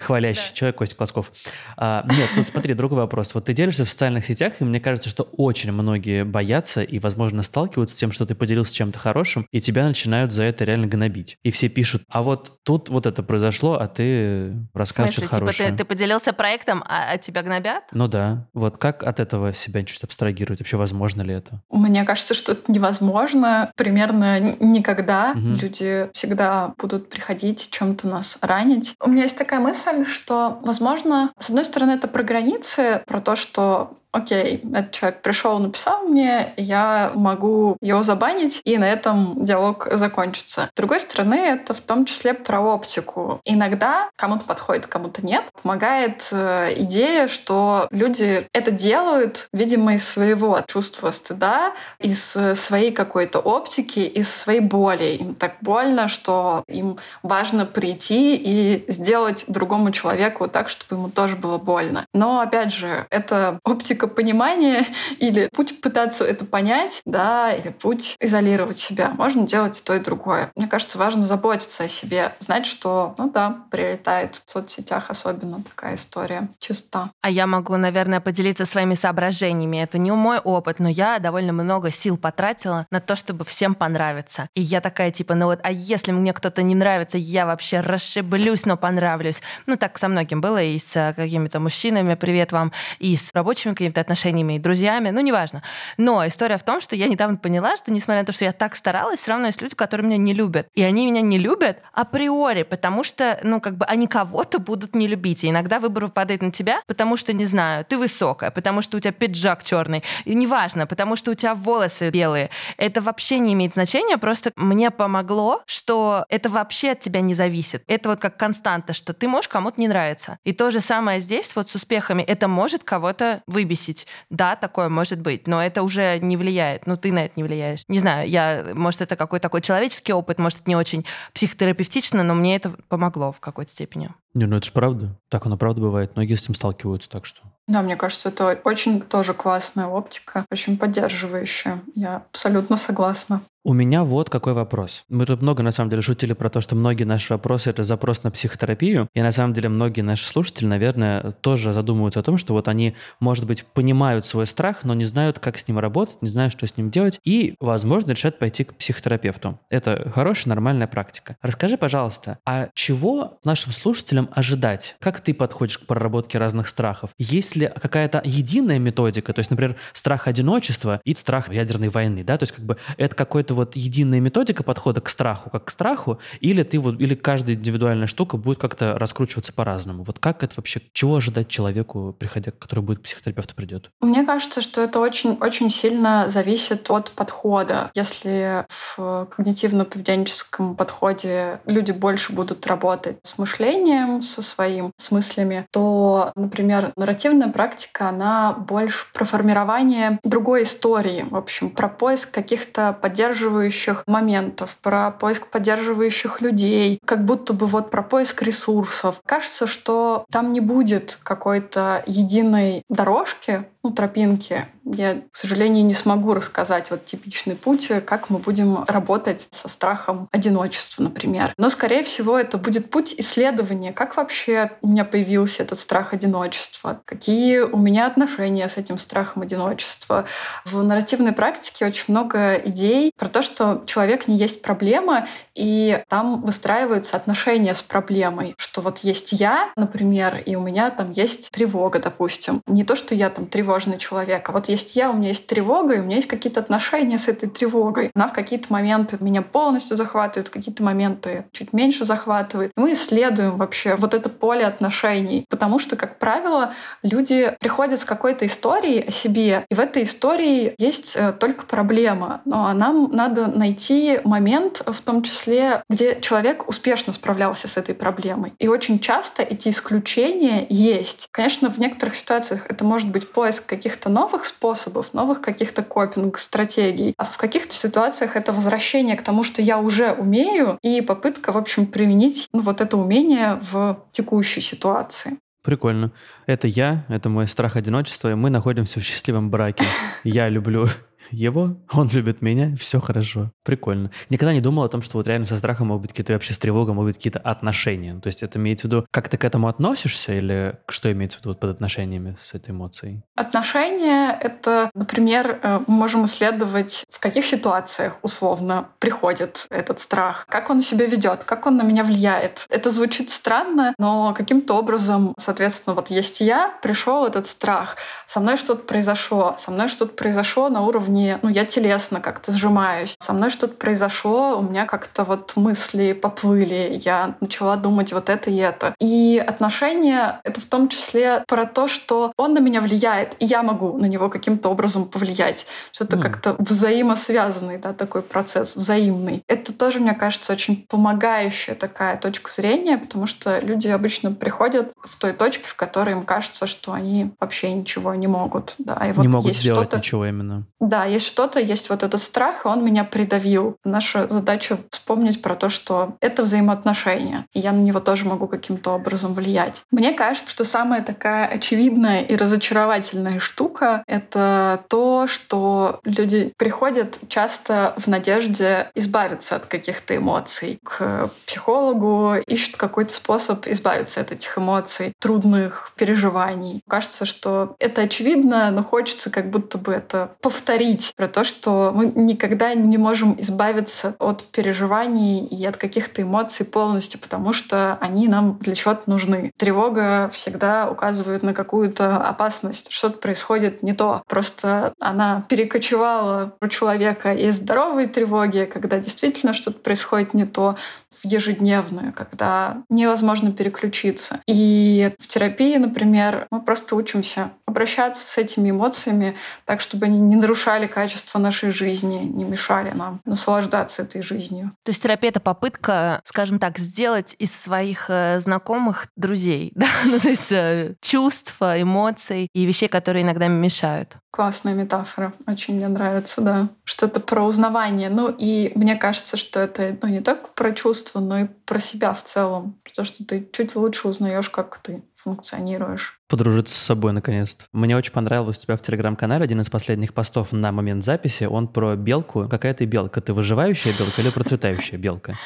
[0.00, 1.30] хвалящий человек Костя Класков.
[1.76, 3.32] А, нет, тут смотри, другой вопрос.
[3.32, 7.42] Вот ты делишься в социальных сетях, и мне кажется, что очень многие боятся и, возможно,
[7.42, 11.38] сталкиваются с тем, что ты поделился чем-то хорошим, и тебя начинают за это реально гнобить.
[11.44, 15.70] И все пишут, а вот тут вот это произошло, а ты рассказываешь что-то типа хорошее.
[15.70, 17.84] Ты, ты поделился проектом, а, а тебя гнобят?
[17.92, 18.48] Ну да.
[18.52, 20.58] Вот как от этого себя чуть абстрагировать?
[20.58, 21.62] Вообще возможно ли это?
[21.70, 23.70] Мне кажется, что это невозможно.
[23.76, 25.34] Примерно никогда.
[25.36, 25.60] Угу.
[25.62, 28.94] Люди всегда будут приходить чем-то нас ранить.
[29.00, 33.36] У меня есть такая мысль, что, возможно, с одной стороны, это про границы, про то,
[33.36, 39.88] что окей, этот человек пришел, написал мне, я могу его забанить, и на этом диалог
[39.92, 40.70] закончится.
[40.72, 43.40] С другой стороны, это в том числе про оптику.
[43.44, 45.44] Иногда кому-то подходит, кому-то нет.
[45.62, 53.38] Помогает э, идея, что люди это делают, видимо, из своего чувства стыда, из своей какой-то
[53.38, 55.18] оптики, из своей боли.
[55.20, 61.36] Им так больно, что им важно прийти и сделать другому человеку так, чтобы ему тоже
[61.36, 62.06] было больно.
[62.14, 64.86] Но, опять же, это оптика только понимание
[65.18, 69.12] или путь пытаться это понять, да, или путь изолировать себя.
[69.16, 70.50] Можно делать то и другое.
[70.56, 75.96] Мне кажется, важно заботиться о себе, знать, что, ну да, прилетает в соцсетях особенно такая
[75.96, 77.10] история чиста.
[77.22, 79.78] А я могу, наверное, поделиться своими соображениями.
[79.78, 84.48] Это не мой опыт, но я довольно много сил потратила на то, чтобы всем понравиться.
[84.54, 88.66] И я такая типа, ну вот, а если мне кто-то не нравится, я вообще расшиблюсь,
[88.66, 89.42] но понравлюсь.
[89.66, 94.00] Ну так со многим было и с какими-то мужчинами, привет вам, и с рабочими какими-то
[94.00, 95.62] отношениями и друзьями, ну, неважно.
[95.96, 98.74] Но история в том, что я недавно поняла, что, несмотря на то, что я так
[98.74, 100.68] старалась, все равно есть люди, которые меня не любят.
[100.74, 105.06] И они меня не любят априори, потому что, ну, как бы они кого-то будут не
[105.06, 105.44] любить.
[105.44, 109.00] И иногда выбор выпадает на тебя, потому что, не знаю, ты высокая, потому что у
[109.00, 110.02] тебя пиджак черный.
[110.24, 112.50] И неважно, потому что у тебя волосы белые.
[112.76, 117.84] Это вообще не имеет значения, просто мне помогло, что это вообще от тебя не зависит.
[117.86, 120.38] Это вот как константа, что ты можешь кому-то не нравиться.
[120.44, 122.22] И то же самое здесь вот с успехами.
[122.22, 123.42] Это может кого-то
[123.76, 124.06] выбесить.
[124.30, 126.86] Да, такое может быть, но это уже не влияет.
[126.86, 127.84] Ну, ты на это не влияешь.
[127.88, 131.04] Не знаю, я, может, это какой-то такой человеческий опыт, может, это не очень
[131.34, 134.10] психотерапевтично, но мне это помогло в какой-то степени.
[134.36, 135.16] Не, ну это же правда.
[135.30, 136.14] Так оно правда бывает.
[136.14, 137.40] Многие с этим сталкиваются, так что...
[137.68, 141.80] Да, мне кажется, это очень тоже классная оптика, очень поддерживающая.
[141.94, 143.40] Я абсолютно согласна.
[143.64, 145.02] У меня вот какой вопрос.
[145.08, 148.22] Мы тут много, на самом деле, шутили про то, что многие наши вопросы— это запрос
[148.22, 149.08] на психотерапию.
[149.12, 152.94] И на самом деле многие наши слушатели, наверное, тоже задумываются о том, что вот они,
[153.18, 156.64] может быть, понимают свой страх, но не знают, как с ним работать, не знают, что
[156.64, 159.58] с ним делать, и, возможно, решат пойти к психотерапевту.
[159.68, 161.36] Это хорошая, нормальная практика.
[161.42, 164.96] Расскажи, пожалуйста, а чего нашим слушателям ожидать?
[165.00, 167.10] Как ты подходишь к проработке разных страхов?
[167.18, 169.32] Есть ли какая-то единая методика?
[169.32, 172.38] То есть, например, страх одиночества и страх ядерной войны, да?
[172.38, 176.18] То есть, как бы это какой-то вот единая методика подхода к страху, как к страху,
[176.40, 180.02] или ты вот, или каждая индивидуальная штука будет как-то раскручиваться по-разному.
[180.02, 183.90] Вот как это вообще, чего ожидать человеку, приходя, который будет к психотерапевту придет?
[184.00, 187.90] Мне кажется, что это очень, очень сильно зависит от подхода.
[187.94, 196.32] Если в когнитивно-поведенческом подходе люди больше будут работать с мышлением, со своим, с мыслями, то,
[196.34, 204.04] например, нарративная практика, она больше про формирование другой истории, в общем, про поиск каких-то поддерживающих
[204.06, 209.20] моментов, про поиск поддерживающих людей, как будто бы вот про поиск ресурсов.
[209.26, 214.66] Кажется, что там не будет какой-то единой дорожки, ну, тропинки.
[214.84, 220.28] Я, к сожалению, не смогу рассказать вот типичный путь, как мы будем работать со страхом
[220.32, 221.52] одиночества, например.
[221.56, 227.00] Но, скорее всего, это будет путь исследования, как вообще у меня появился этот страх одиночества,
[227.04, 230.24] какие у меня отношения с этим страхом одиночества.
[230.64, 236.40] В нарративной практике очень много идей про то, что человек не есть проблема, и там
[236.42, 241.98] выстраиваются отношения с проблемой, что вот есть я, например, и у меня там есть тревога,
[242.00, 242.62] допустим.
[242.66, 244.48] Не то, что я там тревога тревожный человек.
[244.48, 247.28] А вот есть я, у меня есть тревога, и у меня есть какие-то отношения с
[247.28, 248.10] этой тревогой.
[248.14, 252.72] Она в какие-то моменты меня полностью захватывает, в какие-то моменты чуть меньше захватывает.
[252.76, 256.72] Мы исследуем вообще вот это поле отношений, потому что, как правило,
[257.02, 262.40] люди приходят с какой-то историей о себе, и в этой истории есть э, только проблема.
[262.46, 268.54] Но нам надо найти момент, в том числе, где человек успешно справлялся с этой проблемой.
[268.58, 271.28] И очень часто эти исключения есть.
[271.30, 277.14] Конечно, в некоторых ситуациях это может быть поиск каких-то новых способов, новых каких-то копинг-стратегий.
[277.18, 281.58] А в каких-то ситуациях это возвращение к тому, что я уже умею, и попытка, в
[281.58, 285.38] общем, применить ну, вот это умение в текущей ситуации.
[285.66, 286.12] Прикольно.
[286.46, 289.84] Это я, это мой страх одиночества, и мы находимся в счастливом браке.
[290.22, 290.86] Я люблю
[291.30, 293.50] его, он любит меня, все хорошо.
[293.64, 294.10] Прикольно.
[294.30, 296.58] Никогда не думал о том, что вот реально со страхом могут быть какие-то вообще с
[296.58, 298.18] тревогой, могут быть какие-то отношения.
[298.20, 301.40] То есть это имеется в виду, как ты к этому относишься или что имеется в
[301.40, 303.22] виду вот под отношениями с этой эмоцией?
[303.34, 310.70] Отношения— это, например, э, мы можем исследовать, в каких ситуациях условно приходит этот страх, как
[310.70, 312.66] он себя ведет, как он на меня влияет.
[312.68, 317.96] Это звучит странно, но каким-то образом, соответственно, вот есть я, пришел этот страх,
[318.26, 323.14] со мной что-то произошло, со мной что-то произошло на уровне, ну, я телесно как-то сжимаюсь,
[323.20, 328.50] со мной что-то произошло, у меня как-то вот мысли поплыли, я начала думать вот это
[328.50, 328.94] и это.
[329.00, 333.62] И отношения— это в том числе про то, что он на меня влияет, и я
[333.62, 335.66] могу на него каким-то образом повлиять.
[335.92, 336.22] Что-то mm.
[336.22, 339.42] как-то взаимосвязанный, да, такой процесс, взаимный.
[339.48, 345.18] Это тоже, мне кажется, очень помогающая такая точка зрения, потому что люди обычно приходят в
[345.18, 348.74] той точке, в которой им кажется, что они вообще ничего не могут.
[348.78, 350.64] Да, и вот не могут сделать ничего именно.
[350.80, 353.76] Да, есть что-то, есть вот этот страх, и он меня придавил.
[353.84, 358.92] Наша задача вспомнить про то, что это взаимоотношения, и я на него тоже могу каким-то
[358.92, 359.82] образом влиять.
[359.90, 367.94] Мне кажется, что самая такая очевидная и разочаровательная штука— это то, что люди приходят часто
[367.96, 370.78] в надежде избавиться от каких-то эмоций.
[370.84, 376.80] К психологу ищут какой-то способ избавиться от этих эмоций, трудных переживаний.
[376.88, 382.12] Кажется, что это очевидно, но хочется как будто бы это повторить про то, что мы
[382.14, 388.58] никогда не можем избавиться от переживаний и от каких-то эмоций полностью, потому что они нам
[388.60, 389.52] для чего-то нужны.
[389.56, 392.90] Тревога всегда указывает на какую-то опасность.
[392.90, 394.22] Что-то происходит не то.
[394.28, 400.76] Просто она перекочевала у человека из здоровой тревоги, когда действительно что-то происходит не то,
[401.22, 404.40] в ежедневную, когда невозможно переключиться.
[404.46, 410.36] И в терапии, например, мы просто учимся обращаться с этими эмоциями так, чтобы они не
[410.36, 414.72] нарушали качество нашей жизни, не мешали нам наслаждаться этой жизнью.
[414.84, 419.88] То есть терапия— это попытка, скажем так, сделать из своих э, знакомых друзей, да?
[420.04, 424.16] ну, то есть э, чувств, эмоций и вещей, которые иногда мешают.
[424.36, 426.68] Классная метафора, очень мне нравится, да.
[426.84, 428.10] Что-то про узнавание.
[428.10, 432.12] Ну и мне кажется, что это ну, не только про чувства, но и про себя
[432.12, 432.78] в целом.
[432.84, 436.20] Потому что ты чуть лучше узнаешь, как ты функционируешь.
[436.28, 437.64] Подружиться с собой, наконец-то.
[437.72, 441.44] Мне очень понравилось у тебя в Телеграм-канале один из последних постов на момент записи.
[441.44, 442.46] Он про белку.
[442.46, 443.22] Какая ты белка?
[443.22, 445.38] Ты выживающая белка или процветающая белка?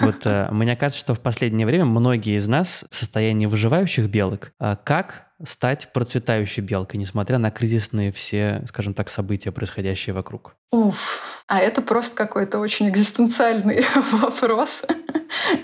[0.00, 4.52] Вот э, мне кажется, что в последнее время многие из нас в состоянии выживающих белок.
[4.58, 10.54] А как стать процветающей белкой, несмотря на кризисные все, скажем так, события, происходящие вокруг?
[10.70, 14.84] Уф, а это просто какой-то очень экзистенциальный вопрос.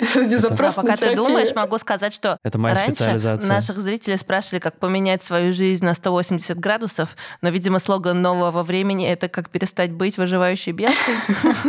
[0.00, 3.48] Это не запрос а пока ты думаешь, могу сказать, что это моя раньше специализация.
[3.48, 9.06] наших зрителей спрашивали, как поменять свою жизнь на 180 градусов, но, видимо, слоган нового времени—
[9.08, 11.14] это как перестать быть выживающей белкой.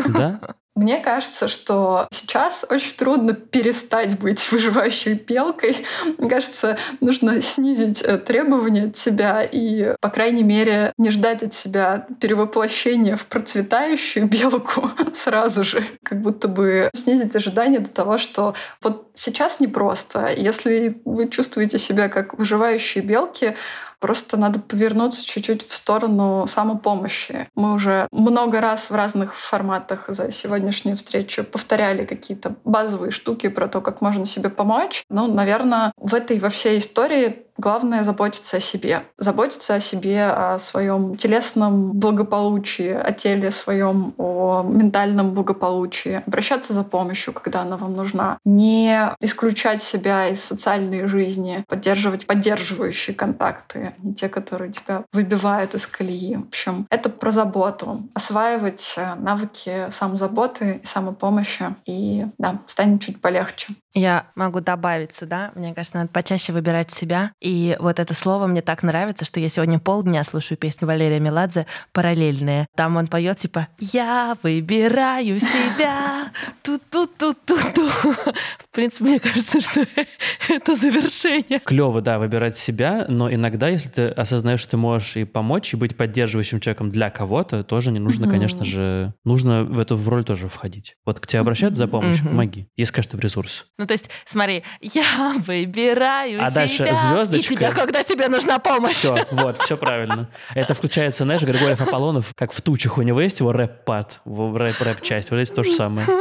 [0.09, 0.39] Да?
[0.79, 5.85] Мне кажется, что сейчас очень трудно перестать быть выживающей белкой.
[6.17, 11.53] Мне кажется, нужно снизить э, требования от себя и, по крайней мере, не ждать от
[11.53, 15.83] себя перевоплощения в процветающую белку сразу же.
[16.03, 20.29] Как будто бы снизить ожидания до того, что вот сейчас непросто.
[20.35, 23.55] Если вы чувствуете себя как выживающие белки,
[23.99, 27.47] Просто надо повернуться чуть-чуть в сторону самопомощи.
[27.55, 33.67] Мы уже много раз в разных форматах за сегодняшнюю встречу повторяли какие-то базовые штуки про
[33.67, 35.03] то, как можно себе помочь.
[35.09, 39.03] Ну, наверное, в этой во всей истории Главное заботиться о себе.
[39.17, 46.23] Заботиться о себе, о своем телесном благополучии, о теле своем, о ментальном благополучии.
[46.25, 48.37] Обращаться за помощью, когда она вам нужна.
[48.45, 51.65] Не исключать себя из социальной жизни.
[51.67, 56.35] Поддерживать поддерживающие контакты, а не те, которые тебя выбивают из колеи.
[56.35, 58.03] В общем, это про заботу.
[58.13, 61.75] Осваивать э, навыки самозаботы и самопомощи.
[61.85, 63.73] И да, станет чуть полегче.
[63.93, 65.51] Я могу добавить сюда.
[65.55, 67.31] Мне кажется, надо почаще выбирать себя.
[67.41, 71.65] И вот это слово мне так нравится, что я сегодня полдня слушаю песню Валерия Меладзе
[71.91, 72.67] «Параллельные».
[72.75, 76.31] Там он поет типа «Я выбираю себя,
[76.61, 77.89] ту-ту-ту-ту-ту».
[77.89, 79.85] В принципе, мне кажется, что
[80.49, 81.59] это завершение.
[81.59, 85.77] Клево, да, выбирать себя, но иногда, если ты осознаешь, что ты можешь и помочь, и
[85.77, 90.23] быть поддерживающим человеком для кого-то, тоже не нужно, конечно же, нужно в эту в роль
[90.23, 90.95] тоже входить.
[91.05, 92.67] Вот к тебе обращаются за помощью, помоги.
[92.75, 93.67] Есть, конечно, в ресурс.
[93.77, 97.53] Ну, то есть, смотри, я выбираю а себя дальше звездочка.
[97.53, 98.93] и тебя, когда тебе нужна помощь.
[98.93, 100.29] Все, вот, все правильно.
[100.53, 105.31] Это включается, знаешь, Григорьев Аполлонов, как в тучах у него есть его рэп-пад, рэп-рэп-часть.
[105.31, 106.07] Вот здесь то же самое.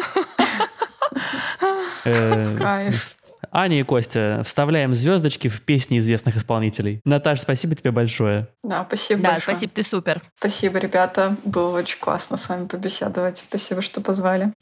[2.04, 3.17] Э, Кайф.
[3.53, 7.01] Аня и Костя, вставляем звездочки в песни известных исполнителей.
[7.05, 8.49] Наташа, спасибо тебе большое.
[8.62, 9.57] Да, спасибо Да, большое.
[9.57, 10.22] спасибо, ты супер.
[10.38, 11.36] Спасибо, ребята.
[11.44, 13.38] Было очень классно с вами побеседовать.
[13.38, 14.53] Спасибо, что позвали.